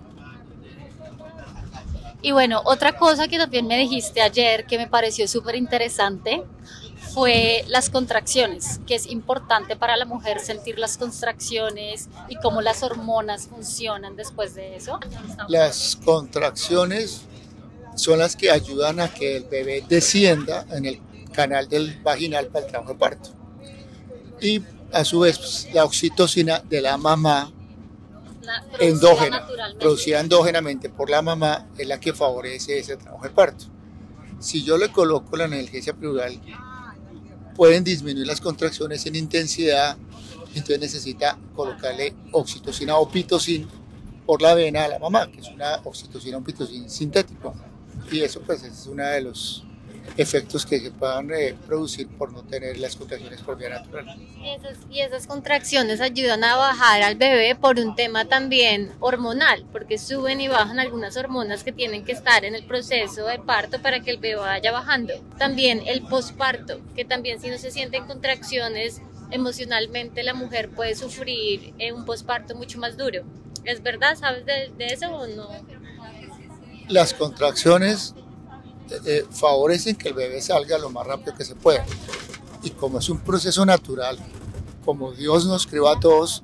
Y 2.23 2.33
bueno, 2.33 2.62
otra 2.64 2.97
cosa 2.97 3.29
que 3.29 3.37
también 3.37 3.67
me 3.67 3.77
dijiste 3.77 4.23
ayer 4.23 4.64
que 4.67 4.79
me 4.79 4.87
pareció 4.87 5.29
súper 5.29 5.57
interesante 5.57 6.43
fue 7.12 7.64
las 7.69 7.90
contracciones, 7.90 8.81
que 8.87 8.95
es 8.95 9.07
importante 9.07 9.77
para 9.77 9.97
la 9.97 10.05
mujer 10.05 10.40
sentir 10.40 10.79
las 10.79 10.97
contracciones 10.97 12.09
y 12.29 12.37
cómo 12.37 12.61
las 12.62 12.83
hormonas 12.83 13.47
funcionan 13.47 14.17
después 14.17 14.55
de 14.55 14.77
eso. 14.77 14.99
Las 15.49 15.97
contracciones 16.03 17.27
son 17.94 18.18
las 18.18 18.37
que 18.37 18.50
ayudan 18.50 19.00
a 19.00 19.12
que 19.12 19.37
el 19.37 19.44
bebé 19.44 19.85
descienda 19.88 20.66
en 20.70 20.85
el 20.87 21.00
canal 21.33 21.68
del 21.68 22.00
vaginal 22.02 22.46
para 22.48 22.64
el 22.64 22.70
trabajo 22.70 22.92
de 22.92 22.98
parto. 22.98 23.30
Y 24.40 24.62
a 24.92 25.04
su 25.04 25.20
vez 25.20 25.38
pues, 25.38 25.68
la 25.72 25.85
oxitocina 25.85 26.61
de 26.61 26.80
la 26.80 26.96
mamá 26.96 27.52
endógena, 28.78 29.46
producida 29.78 30.20
endógenamente 30.20 30.88
por 30.90 31.11
la 31.11 31.22
mamá, 31.22 31.68
es 31.78 31.87
la 31.87 31.98
que 31.98 32.12
favorece 32.12 32.78
ese 32.78 32.96
trabajo 32.96 33.24
de 33.24 33.30
parto. 33.30 33.64
Si 34.38 34.62
yo 34.62 34.76
le 34.76 34.90
coloco 34.90 35.37
la 35.37 35.44
analgesia 35.44 35.94
plural, 35.94 36.38
pueden 37.57 37.85
disminuir 37.85 38.26
las 38.26 38.40
contracciones 38.40 39.07
en 39.07 39.16
intensidad, 39.16 39.96
entonces 40.48 40.80
necesita 40.80 41.38
colocarle 41.54 42.14
oxitocina 42.33 42.96
o 42.96 43.09
pitocin 43.09 43.66
por 44.26 44.42
la 44.42 44.54
vena 44.54 44.85
a 44.85 44.88
la 44.88 44.98
mamá, 44.98 45.30
que 45.30 45.40
es 45.40 45.48
una 45.48 45.80
oxitocina 45.85 46.37
o 46.37 46.44
pitocin 46.44 46.88
sintético 46.88 47.54
y 48.11 48.21
eso 48.21 48.40
pues 48.40 48.62
es 48.62 48.87
uno 48.87 49.05
de 49.05 49.21
los 49.23 49.64
efectos 50.17 50.64
que 50.64 50.79
se 50.81 50.90
puedan 50.90 51.31
eh, 51.33 51.57
producir 51.67 52.09
por 52.09 52.33
no 52.33 52.43
tener 52.43 52.79
las 52.79 52.95
contracciones 52.95 53.40
por 53.40 53.57
vía 53.57 53.71
natural. 53.71 54.17
Y 54.90 55.01
esas, 55.01 55.27
contracciones 55.27 56.01
ayudan 56.01 56.45
a 56.45 56.57
bajar 56.57 57.03
al 57.03 57.17
bebé 57.17 57.57
por 57.57 57.79
un 57.79 57.97
tema 57.97 58.27
también 58.27 58.93
hormonal, 59.01 59.64
porque 59.73 59.99
suben 59.99 60.40
y 60.40 60.49
bajan 60.49 60.79
algunas 60.79 61.17
hormonas 61.17 61.64
que 61.64 61.73
tienen 61.73 62.05
que 62.05 62.12
estar 62.12 62.45
en 62.45 62.55
el 62.55 62.64
proceso 62.64 63.27
de 63.27 63.38
parto 63.38 63.81
para 63.81 64.01
que 64.01 64.11
el 64.11 64.19
bebé 64.19 64.37
vaya 64.37 64.71
bajando. 64.71 65.14
También 65.38 65.83
el 65.87 66.03
posparto, 66.03 66.81
que 66.95 67.05
también 67.05 67.40
si 67.40 67.49
no 67.49 67.59
se 67.59 67.71
sienten 67.71 68.07
contracciones 68.07 69.01
emocionalmente 69.31 70.23
la 70.23 70.35
mujer 70.35 70.69
puede 70.69 70.95
sufrir 70.95 71.75
un 71.95 72.05
posparto 72.05 72.55
mucho 72.55 72.79
más 72.79 72.97
duro. 72.97 73.23
¿Es 73.64 73.83
verdad? 73.83 74.14
¿Sabes 74.17 74.45
de, 74.45 74.71
de 74.77 74.87
eso 74.88 75.11
o 75.11 75.27
no? 75.27 75.49
Las 76.88 77.14
contracciones 77.14 78.14
eh, 78.90 79.01
eh, 79.07 79.27
favorecen 79.31 79.97
que 79.97 80.09
el 80.09 80.14
bebé 80.14 80.40
salga 80.40 80.79
lo 80.79 80.90
más 80.90 81.07
rápido 81.07 81.35
que 81.35 81.44
se 81.44 81.55
pueda. 81.55 81.85
Y 82.62 82.70
como 82.70 82.99
es 82.99 83.09
un 83.09 83.20
proceso 83.20 83.64
natural, 83.64 84.18
como 84.85 85.12
Dios 85.12 85.47
nos 85.47 85.66
creó 85.66 85.88
a 85.88 85.99
todos, 85.99 86.42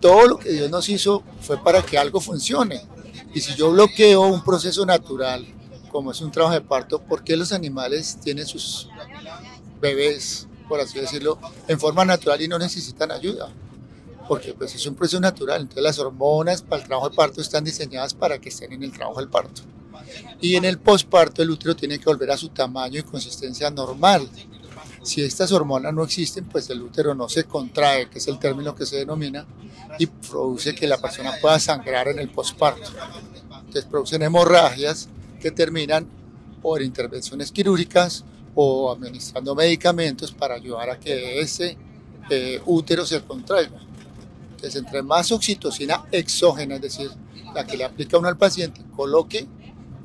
todo 0.00 0.26
lo 0.26 0.38
que 0.38 0.50
Dios 0.50 0.70
nos 0.70 0.88
hizo 0.88 1.22
fue 1.40 1.62
para 1.62 1.82
que 1.82 1.98
algo 1.98 2.20
funcione. 2.20 2.86
Y 3.34 3.40
si 3.40 3.54
yo 3.54 3.70
bloqueo 3.70 4.22
un 4.22 4.42
proceso 4.42 4.84
natural, 4.84 5.46
como 5.90 6.10
es 6.10 6.20
un 6.20 6.30
trabajo 6.30 6.54
de 6.54 6.60
parto, 6.62 7.00
¿por 7.00 7.22
qué 7.22 7.36
los 7.36 7.52
animales 7.52 8.18
tienen 8.22 8.46
sus 8.46 8.88
bebés, 9.80 10.48
por 10.68 10.80
así 10.80 10.98
decirlo, 10.98 11.38
en 11.68 11.78
forma 11.78 12.04
natural 12.04 12.40
y 12.40 12.48
no 12.48 12.58
necesitan 12.58 13.10
ayuda? 13.10 13.50
Porque 14.28 14.54
pues 14.54 14.74
es 14.74 14.86
un 14.86 14.94
proceso 14.94 15.20
natural, 15.20 15.62
entonces 15.62 15.82
las 15.82 15.98
hormonas 15.98 16.62
para 16.62 16.82
el 16.82 16.88
trabajo 16.88 17.10
de 17.10 17.16
parto 17.16 17.40
están 17.40 17.64
diseñadas 17.64 18.14
para 18.14 18.38
que 18.38 18.48
estén 18.48 18.72
en 18.72 18.82
el 18.82 18.92
trabajo 18.92 19.20
del 19.20 19.28
parto. 19.28 19.62
Y 20.40 20.56
en 20.56 20.64
el 20.64 20.78
posparto 20.78 21.42
el 21.42 21.50
útero 21.50 21.76
tiene 21.76 21.98
que 21.98 22.06
volver 22.06 22.30
a 22.30 22.36
su 22.36 22.48
tamaño 22.48 23.00
y 23.00 23.02
consistencia 23.02 23.70
normal. 23.70 24.28
Si 25.02 25.22
estas 25.22 25.50
hormonas 25.52 25.92
no 25.92 26.04
existen, 26.04 26.44
pues 26.44 26.70
el 26.70 26.80
útero 26.82 27.14
no 27.14 27.28
se 27.28 27.44
contrae, 27.44 28.08
que 28.08 28.18
es 28.18 28.28
el 28.28 28.38
término 28.38 28.74
que 28.74 28.86
se 28.86 28.96
denomina, 28.96 29.44
y 29.98 30.06
produce 30.06 30.74
que 30.74 30.86
la 30.86 30.98
persona 30.98 31.32
pueda 31.40 31.58
sangrar 31.58 32.08
en 32.08 32.18
el 32.18 32.28
posparto. 32.28 32.90
Entonces 33.58 33.84
producen 33.84 34.22
hemorragias 34.22 35.08
que 35.40 35.50
terminan 35.50 36.06
por 36.60 36.82
intervenciones 36.82 37.50
quirúrgicas 37.50 38.24
o 38.54 38.92
administrando 38.92 39.54
medicamentos 39.54 40.30
para 40.32 40.54
ayudar 40.54 40.90
a 40.90 40.98
que 40.98 41.40
ese 41.40 41.76
eh, 42.30 42.60
útero 42.66 43.04
se 43.04 43.20
contraiga. 43.22 43.80
Entonces, 44.50 44.76
entre 44.76 45.02
más 45.02 45.32
oxitocina 45.32 46.04
exógena, 46.12 46.76
es 46.76 46.82
decir, 46.82 47.10
la 47.54 47.66
que 47.66 47.76
le 47.76 47.84
aplica 47.84 48.18
uno 48.18 48.28
al 48.28 48.36
paciente, 48.36 48.82
coloque 48.94 49.46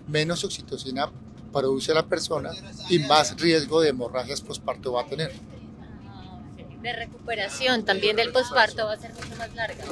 menos 0.07 0.43
oxitocina 0.43 1.11
produce 1.51 1.93
la 1.93 2.03
persona 2.03 2.51
y 2.89 2.99
más 2.99 3.39
riesgo 3.39 3.81
de 3.81 3.89
hemorragias 3.89 4.41
posparto 4.41 4.93
va 4.93 5.01
a 5.01 5.05
tener. 5.05 5.33
De 6.81 6.93
recuperación 6.93 7.83
también 7.83 8.15
del 8.15 8.31
posparto 8.31 8.85
va 8.85 8.93
a 8.93 8.97
ser 8.97 9.13
mucho 9.13 9.35
más 9.37 9.53
larga. 9.55 9.83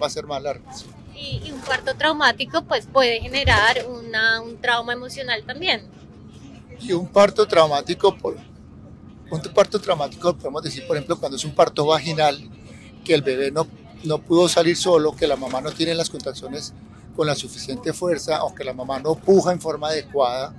Va 0.00 0.06
a 0.06 0.10
ser 0.10 0.26
más 0.26 0.42
larga, 0.42 0.70
y, 1.16 1.50
un 1.50 1.60
parto 1.60 1.96
traumático 1.96 2.62
pues 2.64 2.86
puede 2.86 3.20
generar 3.20 3.86
una, 3.88 4.40
un 4.42 4.58
trauma 4.58 4.92
emocional 4.92 5.42
también. 5.44 5.82
Y 6.80 6.92
un 6.92 7.08
parto 7.08 7.46
traumático, 7.46 8.16
por, 8.16 8.36
un 9.30 9.40
parto 9.54 9.80
traumático 9.80 10.36
podemos 10.36 10.62
decir, 10.62 10.86
por 10.86 10.96
ejemplo, 10.96 11.18
cuando 11.18 11.36
es 11.36 11.44
un 11.44 11.54
parto 11.54 11.86
vaginal, 11.86 12.38
que 13.04 13.14
el 13.14 13.22
bebé 13.22 13.50
no, 13.50 13.66
no 14.04 14.18
pudo 14.18 14.48
salir 14.48 14.76
solo, 14.76 15.16
que 15.16 15.26
la 15.26 15.36
mamá 15.36 15.60
no 15.60 15.72
tiene 15.72 15.94
las 15.94 16.10
contracciones 16.10 16.74
con 17.16 17.26
la 17.26 17.34
suficiente 17.34 17.92
fuerza 17.92 18.44
o 18.44 18.54
que 18.54 18.62
la 18.62 18.74
mamá 18.74 19.00
no 19.00 19.14
puja 19.14 19.52
en 19.52 19.60
forma 19.60 19.88
adecuada 19.88 20.54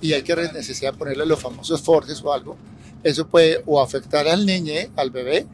y 0.00 0.12
hay 0.12 0.22
que 0.22 0.34
necesidad 0.34 0.94
ponerle 0.94 1.24
los 1.24 1.40
famosos 1.40 1.80
forces 1.80 2.20
o 2.24 2.32
algo, 2.32 2.56
eso 3.04 3.26
puede 3.26 3.62
o 3.66 3.80
afectar 3.80 4.26
al 4.26 4.44
niño, 4.44 4.74
al 4.96 5.10
bebé, 5.10 5.46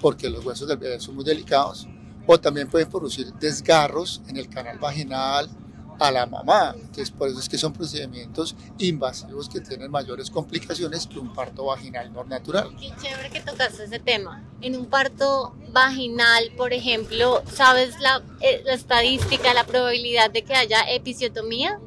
porque 0.00 0.30
los 0.30 0.44
huesos 0.46 0.68
del 0.68 0.76
bebé 0.78 1.00
son 1.00 1.16
muy 1.16 1.24
delicados, 1.24 1.88
o 2.26 2.38
también 2.38 2.68
puede 2.68 2.86
producir 2.86 3.32
desgarros 3.34 4.22
en 4.28 4.36
el 4.36 4.48
canal 4.48 4.78
vaginal 4.78 5.50
a 5.98 6.10
la 6.10 6.26
mamá. 6.26 6.74
Entonces, 6.74 7.10
por 7.10 7.28
eso 7.28 7.38
es 7.38 7.48
que 7.48 7.58
son 7.58 7.72
procedimientos 7.72 8.54
invasivos 8.78 9.48
que 9.48 9.60
tienen 9.60 9.90
mayores 9.90 10.30
complicaciones 10.30 11.06
que 11.06 11.18
un 11.18 11.32
parto 11.32 11.66
vaginal 11.66 12.12
no 12.12 12.24
natural. 12.24 12.74
Qué 12.78 12.92
chévere 13.00 13.30
que 13.30 13.40
tocaste 13.40 13.84
ese 13.84 13.98
tema. 13.98 14.42
En 14.60 14.76
un 14.76 14.86
parto 14.86 15.54
vaginal, 15.72 16.50
por 16.56 16.72
ejemplo, 16.72 17.42
¿sabes 17.52 17.98
la, 18.00 18.22
eh, 18.40 18.62
la 18.64 18.74
estadística, 18.74 19.54
la 19.54 19.64
probabilidad 19.64 20.30
de 20.30 20.42
que 20.42 20.54
haya 20.54 20.82
episiotomía? 20.90 21.78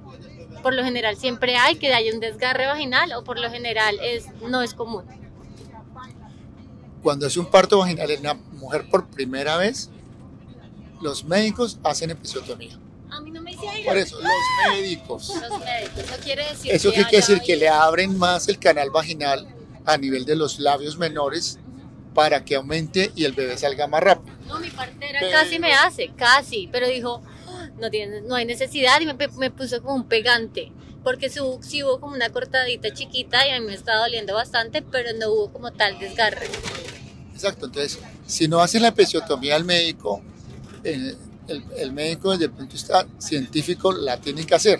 Por 0.61 0.73
lo 0.73 0.83
general 0.83 1.15
siempre 1.15 1.55
hay 1.55 1.75
que 1.75 1.93
haya 1.93 2.13
un 2.13 2.19
desgarre 2.19 2.67
vaginal 2.67 3.13
o 3.13 3.23
por 3.23 3.39
lo 3.39 3.49
general 3.49 3.97
es, 4.01 4.25
no 4.41 4.61
es 4.61 4.73
común. 4.73 5.05
Cuando 7.01 7.27
es 7.27 7.37
un 7.37 7.45
parto 7.45 7.79
vaginal 7.79 8.11
en 8.11 8.19
una 8.19 8.33
mujer 8.33 8.89
por 8.89 9.07
primera 9.07 9.55
vez, 9.55 9.89
los 11.01 11.23
médicos 11.23 11.79
hacen 11.83 12.09
episiotomía. 12.09 12.77
A 13.19 13.21
mí 13.21 13.31
no 13.31 13.41
me 13.41 13.51
hicieron. 13.51 13.83
Por 13.83 13.97
eso, 13.97 14.17
los 14.17 14.73
médicos. 14.73 15.27
Los 15.41 15.59
médicos, 15.59 15.97
eso 15.97 16.23
quiere 16.23 16.45
decir 16.47 16.71
Eso 16.71 16.93
quiere 16.93 17.11
decir 17.11 17.41
que 17.41 17.57
le 17.57 17.67
abren 17.67 18.17
más 18.17 18.47
el 18.47 18.57
canal 18.57 18.91
vaginal 18.91 19.45
a 19.85 19.97
nivel 19.97 20.23
de 20.23 20.37
los 20.37 20.57
labios 20.57 20.97
menores 20.97 21.59
para 22.13 22.45
que 22.45 22.55
aumente 22.55 23.11
y 23.15 23.25
el 23.25 23.33
bebé 23.33 23.57
salga 23.57 23.87
más 23.87 24.01
rápido. 24.01 24.33
No, 24.47 24.57
mi 24.59 24.69
partera 24.69 25.19
casi 25.31 25.59
me 25.59 25.73
hace, 25.73 26.11
casi, 26.15 26.69
pero 26.71 26.87
dijo, 26.87 27.21
no, 27.77 27.89
tiene, 27.89 28.21
no 28.21 28.35
hay 28.35 28.45
necesidad 28.45 29.01
y 29.01 29.05
me, 29.05 29.15
me 29.37 29.51
puso 29.51 29.81
como 29.81 29.95
un 29.95 30.07
pegante, 30.07 30.71
porque 31.03 31.29
su, 31.29 31.59
sí 31.61 31.83
hubo 31.83 31.99
como 31.99 32.15
una 32.15 32.29
cortadita 32.29 32.93
chiquita 32.93 33.45
y 33.47 33.51
a 33.51 33.59
mí 33.59 33.65
me 33.65 33.73
estaba 33.73 33.99
doliendo 33.99 34.33
bastante, 34.33 34.81
pero 34.81 35.09
no 35.19 35.29
hubo 35.29 35.51
como 35.51 35.73
tal 35.73 35.99
desgarre. 35.99 36.47
Exacto, 37.33 37.65
entonces, 37.65 37.99
si 38.25 38.47
no 38.47 38.61
hacen 38.61 38.81
la 38.81 38.89
episiotomía 38.89 39.57
al 39.57 39.65
médico, 39.65 40.21
el, 41.49 41.63
el, 41.77 41.91
médico 41.91 42.31
desde 42.31 42.45
el 42.45 42.51
punto 42.51 42.67
de 42.67 42.73
vista 42.73 43.07
científico 43.17 43.91
la 43.91 44.19
tiene 44.19 44.45
que 44.45 44.55
hacer 44.55 44.79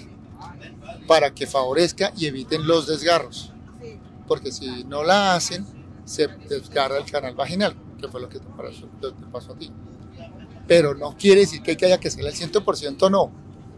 para 1.10 1.34
que 1.34 1.47
favorezca 1.47 2.13
y 2.15 2.27
eviten 2.27 2.67
los 2.67 2.86
desgarros. 2.86 3.51
Porque 4.27 4.51
si 4.51 4.84
no 4.84 5.03
la 5.03 5.34
hacen, 5.34 5.65
se 6.05 6.27
desgarra 6.27 6.99
el 6.99 7.05
canal 7.10 7.34
vaginal, 7.34 7.75
que 7.99 8.08
fue 8.08 8.21
lo 8.21 8.29
que 8.29 8.38
te 8.38 8.45
pasó, 9.32 9.53
a 9.53 9.58
ti. 9.58 9.71
Pero 10.67 10.93
no 10.93 11.17
quiere 11.17 11.41
decir 11.41 11.63
que, 11.63 11.71
hay 11.71 11.77
haya 11.82 11.99
que 11.99 12.10
hacerlo 12.10 12.27
al 12.27 12.36
100% 12.36 13.10
no. 13.10 13.32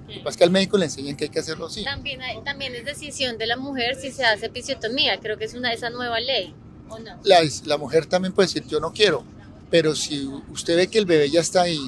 Lo 0.07 0.13
que 0.13 0.19
pasa 0.19 0.29
es 0.31 0.37
que 0.37 0.43
al 0.43 0.51
médico 0.51 0.77
le 0.77 0.85
enseñan 0.85 1.15
que 1.15 1.23
hay 1.23 1.29
que 1.29 1.39
hacerlo 1.39 1.67
así. 1.67 1.85
También, 1.85 2.19
también 2.43 2.75
es 2.75 2.83
decisión 2.83 3.37
de 3.37 3.45
la 3.45 3.55
mujer 3.55 3.95
si 3.95 4.11
se 4.11 4.25
hace 4.25 4.47
episiotomía, 4.47 5.17
creo 5.21 5.37
que 5.37 5.45
es 5.45 5.53
una 5.53 5.71
esa 5.71 5.89
nueva 5.89 6.19
ley, 6.19 6.53
¿o 6.89 6.99
no? 6.99 7.17
La, 7.23 7.39
la 7.63 7.77
mujer 7.77 8.07
también 8.07 8.33
puede 8.33 8.47
decir, 8.47 8.65
yo 8.67 8.81
no 8.81 8.91
quiero, 8.91 9.23
pero 9.69 9.95
si 9.95 10.25
usted 10.51 10.75
ve 10.75 10.87
que 10.87 10.99
el 10.99 11.05
bebé 11.05 11.29
ya 11.29 11.39
está 11.39 11.61
ahí 11.61 11.79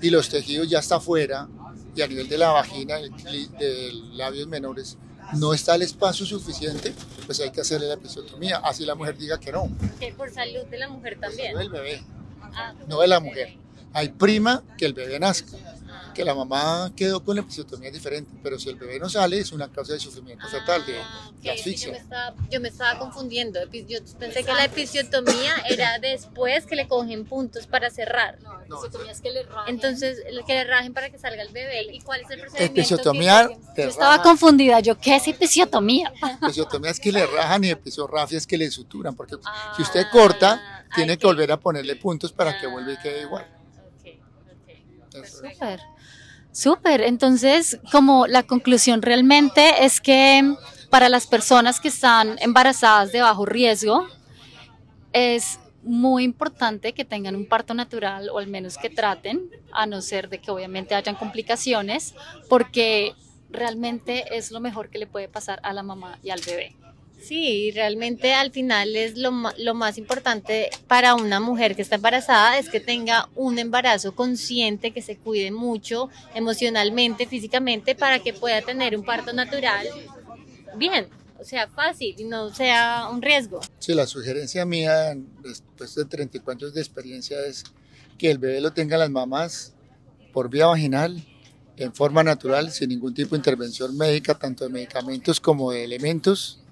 y 0.00 0.10
los 0.10 0.28
tejidos 0.28 0.68
ya 0.68 0.78
está 0.78 0.96
afuera 0.96 1.48
y 1.94 2.02
a 2.02 2.06
nivel 2.06 2.28
de 2.28 2.38
la 2.38 2.50
vagina, 2.50 2.96
de 2.96 3.92
labios 4.12 4.46
menores, 4.46 4.98
no 5.34 5.52
está 5.52 5.74
el 5.74 5.82
espacio 5.82 6.24
suficiente, 6.24 6.94
pues 7.24 7.40
hay 7.40 7.50
que 7.50 7.60
hacerle 7.60 7.88
la 7.88 7.94
episiotomía, 7.94 8.58
así 8.58 8.84
la 8.84 8.94
mujer 8.94 9.16
diga 9.16 9.40
que 9.40 9.50
no. 9.50 9.68
Que 9.98 10.12
por 10.12 10.30
salud 10.30 10.64
de 10.70 10.78
la 10.78 10.88
mujer 10.88 11.18
también. 11.18 11.52
No 11.52 11.58
del 11.58 11.70
bebé, 11.70 12.02
ah, 12.54 12.74
no 12.86 13.00
de 13.00 13.08
la 13.08 13.20
mujer. 13.20 13.56
Hay 13.96 14.10
prima 14.10 14.62
que 14.76 14.84
el 14.84 14.92
bebé 14.92 15.18
nazca 15.18 15.56
que 16.16 16.24
la 16.24 16.34
mamá 16.34 16.90
quedó 16.96 17.22
con 17.22 17.36
la 17.36 17.42
episiotomía 17.42 17.90
diferente, 17.90 18.30
pero 18.42 18.58
si 18.58 18.70
el 18.70 18.76
bebé 18.76 18.98
no 18.98 19.08
sale 19.08 19.38
es 19.38 19.52
una 19.52 19.70
causa 19.70 19.92
de 19.92 20.00
sufrimiento 20.00 20.48
fetal, 20.48 20.84
de, 20.86 20.98
ah, 20.98 21.30
asfixia. 21.52 21.92
yo, 22.50 22.60
me 22.60 22.68
estaba, 22.68 22.98
confundiendo, 22.98 23.60
yo 23.70 23.98
pensé 24.18 24.42
que 24.42 24.52
la 24.54 24.64
episiotomía 24.64 25.54
era 25.68 25.98
después 25.98 26.64
que 26.64 26.74
le 26.74 26.88
cogen 26.88 27.26
puntos 27.26 27.66
para 27.66 27.90
cerrar. 27.90 28.38
No, 28.40 28.60
episiotomía 28.62 29.12
es 29.12 29.20
que 29.20 29.30
le 29.30 29.42
rajen. 29.42 29.74
Entonces, 29.74 30.22
que 30.46 30.54
le 30.54 30.64
rajen 30.64 30.94
para 30.94 31.10
que 31.10 31.18
salga 31.18 31.42
el 31.42 31.52
bebé. 31.52 31.82
¿Y 31.92 32.00
cuál 32.00 32.22
es 32.22 32.30
el 32.30 32.40
procedimiento? 32.40 32.80
Episiotomía. 32.80 33.50
yo 33.76 33.84
estaba 33.84 34.22
confundida, 34.22 34.80
yo, 34.80 34.98
¿qué 34.98 35.16
es 35.16 35.28
episiotomía? 35.28 36.12
Episiotomía 36.42 36.90
es 36.92 37.00
que 37.00 37.12
le 37.12 37.26
rajan 37.26 37.62
y 37.64 37.70
episorrafia 37.70 38.38
es 38.38 38.46
que 38.46 38.56
le 38.56 38.70
suturan, 38.70 39.14
porque 39.14 39.36
si 39.76 39.82
usted 39.82 40.04
ah, 40.06 40.10
corta, 40.10 40.86
tiene 40.94 41.18
que 41.18 41.26
volver 41.26 41.52
a 41.52 41.60
ponerle 41.60 41.96
puntos 41.96 42.32
para 42.32 42.58
que 42.58 42.66
vuelva 42.66 42.92
y 42.92 42.96
quede 42.96 43.22
igual. 43.22 43.55
Súper. 45.24 45.80
Súper, 46.52 47.02
entonces 47.02 47.78
como 47.92 48.26
la 48.26 48.42
conclusión 48.42 49.02
realmente 49.02 49.84
es 49.84 50.00
que 50.00 50.54
para 50.90 51.08
las 51.08 51.26
personas 51.26 51.80
que 51.80 51.88
están 51.88 52.36
embarazadas 52.40 53.12
de 53.12 53.20
bajo 53.20 53.44
riesgo 53.44 54.06
es 55.12 55.58
muy 55.82 56.24
importante 56.24 56.92
que 56.92 57.04
tengan 57.04 57.36
un 57.36 57.46
parto 57.46 57.74
natural 57.74 58.28
o 58.30 58.38
al 58.38 58.48
menos 58.48 58.76
que 58.76 58.90
traten, 58.90 59.50
a 59.72 59.86
no 59.86 60.02
ser 60.02 60.28
de 60.28 60.38
que 60.38 60.50
obviamente 60.50 60.94
hayan 60.94 61.14
complicaciones, 61.14 62.14
porque 62.48 63.14
realmente 63.50 64.36
es 64.36 64.50
lo 64.50 64.60
mejor 64.60 64.90
que 64.90 64.98
le 64.98 65.06
puede 65.06 65.28
pasar 65.28 65.60
a 65.62 65.72
la 65.72 65.82
mamá 65.82 66.18
y 66.22 66.30
al 66.30 66.40
bebé. 66.44 66.74
Sí, 67.18 67.72
realmente 67.74 68.34
al 68.34 68.52
final 68.52 68.94
es 68.94 69.16
lo, 69.16 69.32
lo, 69.58 69.74
más 69.74 69.98
importante 69.98 70.70
para 70.86 71.14
una 71.14 71.40
mujer 71.40 71.74
que 71.74 71.82
está 71.82 71.96
embarazada 71.96 72.58
es 72.58 72.68
que 72.68 72.78
tenga 72.78 73.28
un 73.34 73.58
embarazo 73.58 74.14
consciente, 74.14 74.92
que 74.92 75.02
se 75.02 75.16
cuide 75.16 75.50
mucho 75.50 76.08
emocionalmente, 76.34 77.26
físicamente, 77.26 77.94
para 77.94 78.20
que 78.20 78.32
pueda 78.32 78.60
tener 78.62 78.96
un 78.96 79.04
parto 79.04 79.32
natural 79.32 79.88
bien, 80.76 81.08
o 81.38 81.44
sea, 81.44 81.68
fácil 81.68 82.14
y 82.18 82.24
no 82.24 82.54
sea 82.54 83.08
un 83.10 83.22
riesgo. 83.22 83.60
Sí, 83.78 83.94
la 83.94 84.06
sugerencia 84.06 84.64
mía 84.64 85.16
después 85.42 85.94
de 85.94 86.04
34 86.04 86.66
años 86.66 86.74
de 86.74 86.80
experiencia 86.80 87.40
es 87.46 87.64
que 88.18 88.30
el 88.30 88.38
bebé 88.38 88.60
lo 88.60 88.72
tenga 88.72 88.96
las 88.96 89.10
mamás 89.10 89.74
por 90.32 90.50
vía 90.50 90.66
vaginal, 90.66 91.24
en 91.78 91.94
forma 91.94 92.22
natural, 92.22 92.70
sin 92.70 92.88
ningún 92.88 93.14
tipo 93.14 93.30
de 93.30 93.38
intervención 93.38 93.96
médica, 93.96 94.34
tanto 94.38 94.64
de 94.64 94.70
medicamentos 94.70 95.40
como 95.40 95.72
de 95.72 95.84
elementos 95.84 96.62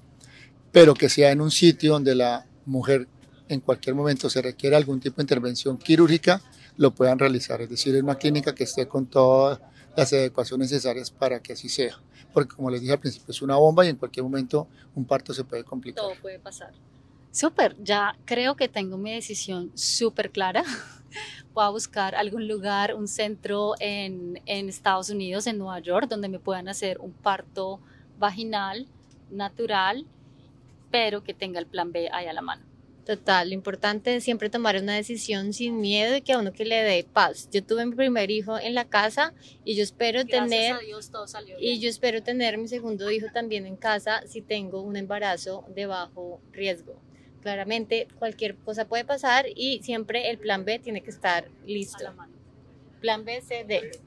pero 0.74 0.92
que 0.92 1.08
sea 1.08 1.30
en 1.30 1.40
un 1.40 1.52
sitio 1.52 1.92
donde 1.92 2.16
la 2.16 2.46
mujer 2.66 3.06
en 3.48 3.60
cualquier 3.60 3.94
momento 3.94 4.28
se 4.28 4.42
requiera 4.42 4.76
algún 4.76 4.98
tipo 4.98 5.18
de 5.18 5.22
intervención 5.22 5.78
quirúrgica, 5.78 6.42
lo 6.76 6.92
puedan 6.92 7.20
realizar, 7.20 7.62
es 7.62 7.70
decir, 7.70 7.94
en 7.94 8.02
una 8.02 8.16
clínica 8.16 8.56
que 8.56 8.64
esté 8.64 8.88
con 8.88 9.06
todas 9.06 9.60
las 9.96 10.12
adecuaciones 10.12 10.72
necesarias 10.72 11.12
para 11.12 11.40
que 11.40 11.52
así 11.52 11.68
sea. 11.68 11.96
Porque 12.32 12.56
como 12.56 12.70
les 12.70 12.80
dije 12.80 12.92
al 12.92 12.98
principio, 12.98 13.30
es 13.30 13.40
una 13.40 13.54
bomba 13.54 13.86
y 13.86 13.90
en 13.90 13.94
cualquier 13.94 14.24
momento 14.24 14.66
un 14.96 15.04
parto 15.04 15.32
se 15.32 15.44
puede 15.44 15.62
complicar. 15.62 16.02
Todo 16.02 16.14
puede 16.20 16.40
pasar. 16.40 16.72
Súper, 17.30 17.76
ya 17.80 18.18
creo 18.24 18.56
que 18.56 18.68
tengo 18.68 18.98
mi 18.98 19.14
decisión 19.14 19.70
súper 19.74 20.32
clara. 20.32 20.64
Voy 21.54 21.64
a 21.64 21.68
buscar 21.68 22.16
algún 22.16 22.48
lugar, 22.48 22.96
un 22.96 23.06
centro 23.06 23.74
en, 23.78 24.42
en 24.44 24.68
Estados 24.68 25.08
Unidos, 25.08 25.46
en 25.46 25.56
Nueva 25.58 25.78
York, 25.78 26.08
donde 26.08 26.28
me 26.28 26.40
puedan 26.40 26.66
hacer 26.68 26.98
un 26.98 27.12
parto 27.12 27.78
vaginal 28.18 28.88
natural 29.30 30.04
pero 30.94 31.24
que 31.24 31.34
tenga 31.34 31.58
el 31.58 31.66
plan 31.66 31.90
B 31.90 32.08
ahí 32.12 32.28
a 32.28 32.32
la 32.32 32.40
mano. 32.40 32.62
Total, 33.04 33.48
lo 33.48 33.54
importante 33.54 34.14
es 34.14 34.22
siempre 34.22 34.48
tomar 34.48 34.76
una 34.80 34.94
decisión 34.94 35.52
sin 35.52 35.80
miedo 35.80 36.16
y 36.16 36.22
que 36.22 36.34
a 36.34 36.38
uno 36.38 36.52
que 36.52 36.64
le 36.64 36.84
dé 36.84 37.02
paz. 37.02 37.48
Yo 37.50 37.64
tuve 37.64 37.84
mi 37.84 37.96
primer 37.96 38.30
hijo 38.30 38.60
en 38.60 38.74
la 38.74 38.84
casa 38.84 39.34
y 39.64 39.74
yo 39.74 39.82
espero 39.82 40.24
tener 40.24 40.76
y 41.58 41.80
yo 41.80 41.88
espero 41.88 42.22
tener 42.22 42.58
mi 42.58 42.68
segundo 42.68 43.10
hijo 43.10 43.26
también 43.34 43.66
en 43.66 43.74
casa 43.74 44.22
si 44.28 44.40
tengo 44.40 44.82
un 44.82 44.94
embarazo 44.96 45.64
de 45.74 45.86
bajo 45.86 46.40
riesgo. 46.52 46.94
Claramente 47.42 48.06
cualquier 48.20 48.54
cosa 48.54 48.86
puede 48.86 49.04
pasar 49.04 49.46
y 49.52 49.82
siempre 49.82 50.30
el 50.30 50.38
plan 50.38 50.64
B 50.64 50.78
tiene 50.78 51.02
que 51.02 51.10
estar 51.10 51.48
listo. 51.66 52.04
Plan 53.00 53.24
B, 53.24 53.40
C, 53.40 53.64
D. 53.64 53.98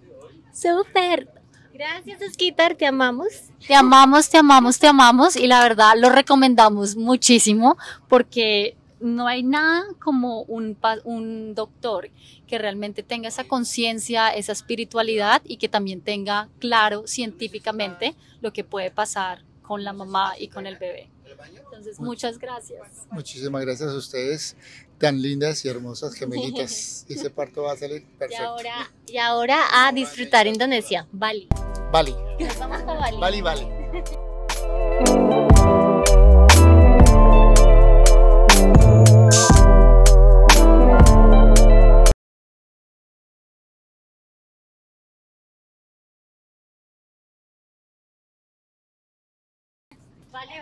Super. 0.54 1.37
Gracias, 1.74 2.22
Osquitar, 2.22 2.76
te 2.76 2.86
amamos. 2.86 3.28
Te 3.66 3.76
amamos, 3.76 4.30
te 4.30 4.38
amamos, 4.38 4.80
te 4.80 4.88
amamos 4.88 5.36
y 5.36 5.48
la 5.48 5.62
verdad 5.62 5.94
lo 5.98 6.10
recomendamos 6.10 6.96
muchísimo 6.96 7.78
porque 8.08 8.76
no 9.00 9.28
hay 9.28 9.44
nada 9.44 9.84
como 10.00 10.42
un, 10.44 10.78
un 11.04 11.54
doctor 11.54 12.10
que 12.48 12.58
realmente 12.58 13.04
tenga 13.04 13.28
esa 13.28 13.44
conciencia, 13.44 14.30
esa 14.30 14.52
espiritualidad 14.52 15.42
y 15.46 15.58
que 15.58 15.70
también 15.70 16.02
tenga 16.02 16.50
claro 16.60 17.06
científicamente 17.06 18.16
lo 18.42 18.54
que 18.54 18.64
puede 18.64 18.90
pasar 18.90 19.44
con 19.62 19.84
la 19.84 19.94
mamá 19.94 20.34
y 20.40 20.48
con 20.48 20.66
el 20.66 20.78
bebé. 20.78 21.10
Entonces, 21.32 22.00
muchas 22.00 22.38
gracias. 22.38 23.08
Muchísimas 23.12 23.62
gracias 23.64 23.90
a 23.90 23.96
ustedes, 23.96 24.56
tan 24.98 25.22
lindas 25.22 25.64
y 25.66 25.70
hermosas 25.70 26.14
gemelitas. 26.16 27.06
Y 27.08 27.14
ese 27.16 27.30
parto 27.30 27.64
va 27.64 27.74
a 27.74 27.78
salir 27.78 28.02
Y 28.02 28.18
perfecto. 28.18 28.44
ahora, 28.44 28.92
y 29.06 29.18
ahora 29.18 29.60
a 29.74 29.92
disfrutar 29.92 30.48
Indonesia, 30.48 31.08
Bali. 31.12 31.48
Bali, 31.92 32.16
Nos 32.40 32.58
vamos 32.60 32.82
a 32.82 32.86
Bali. 32.86 33.18
Bali, 33.18 33.42
Bali. 33.42 33.68
Bali, 50.32 50.60
Bali. 50.60 50.62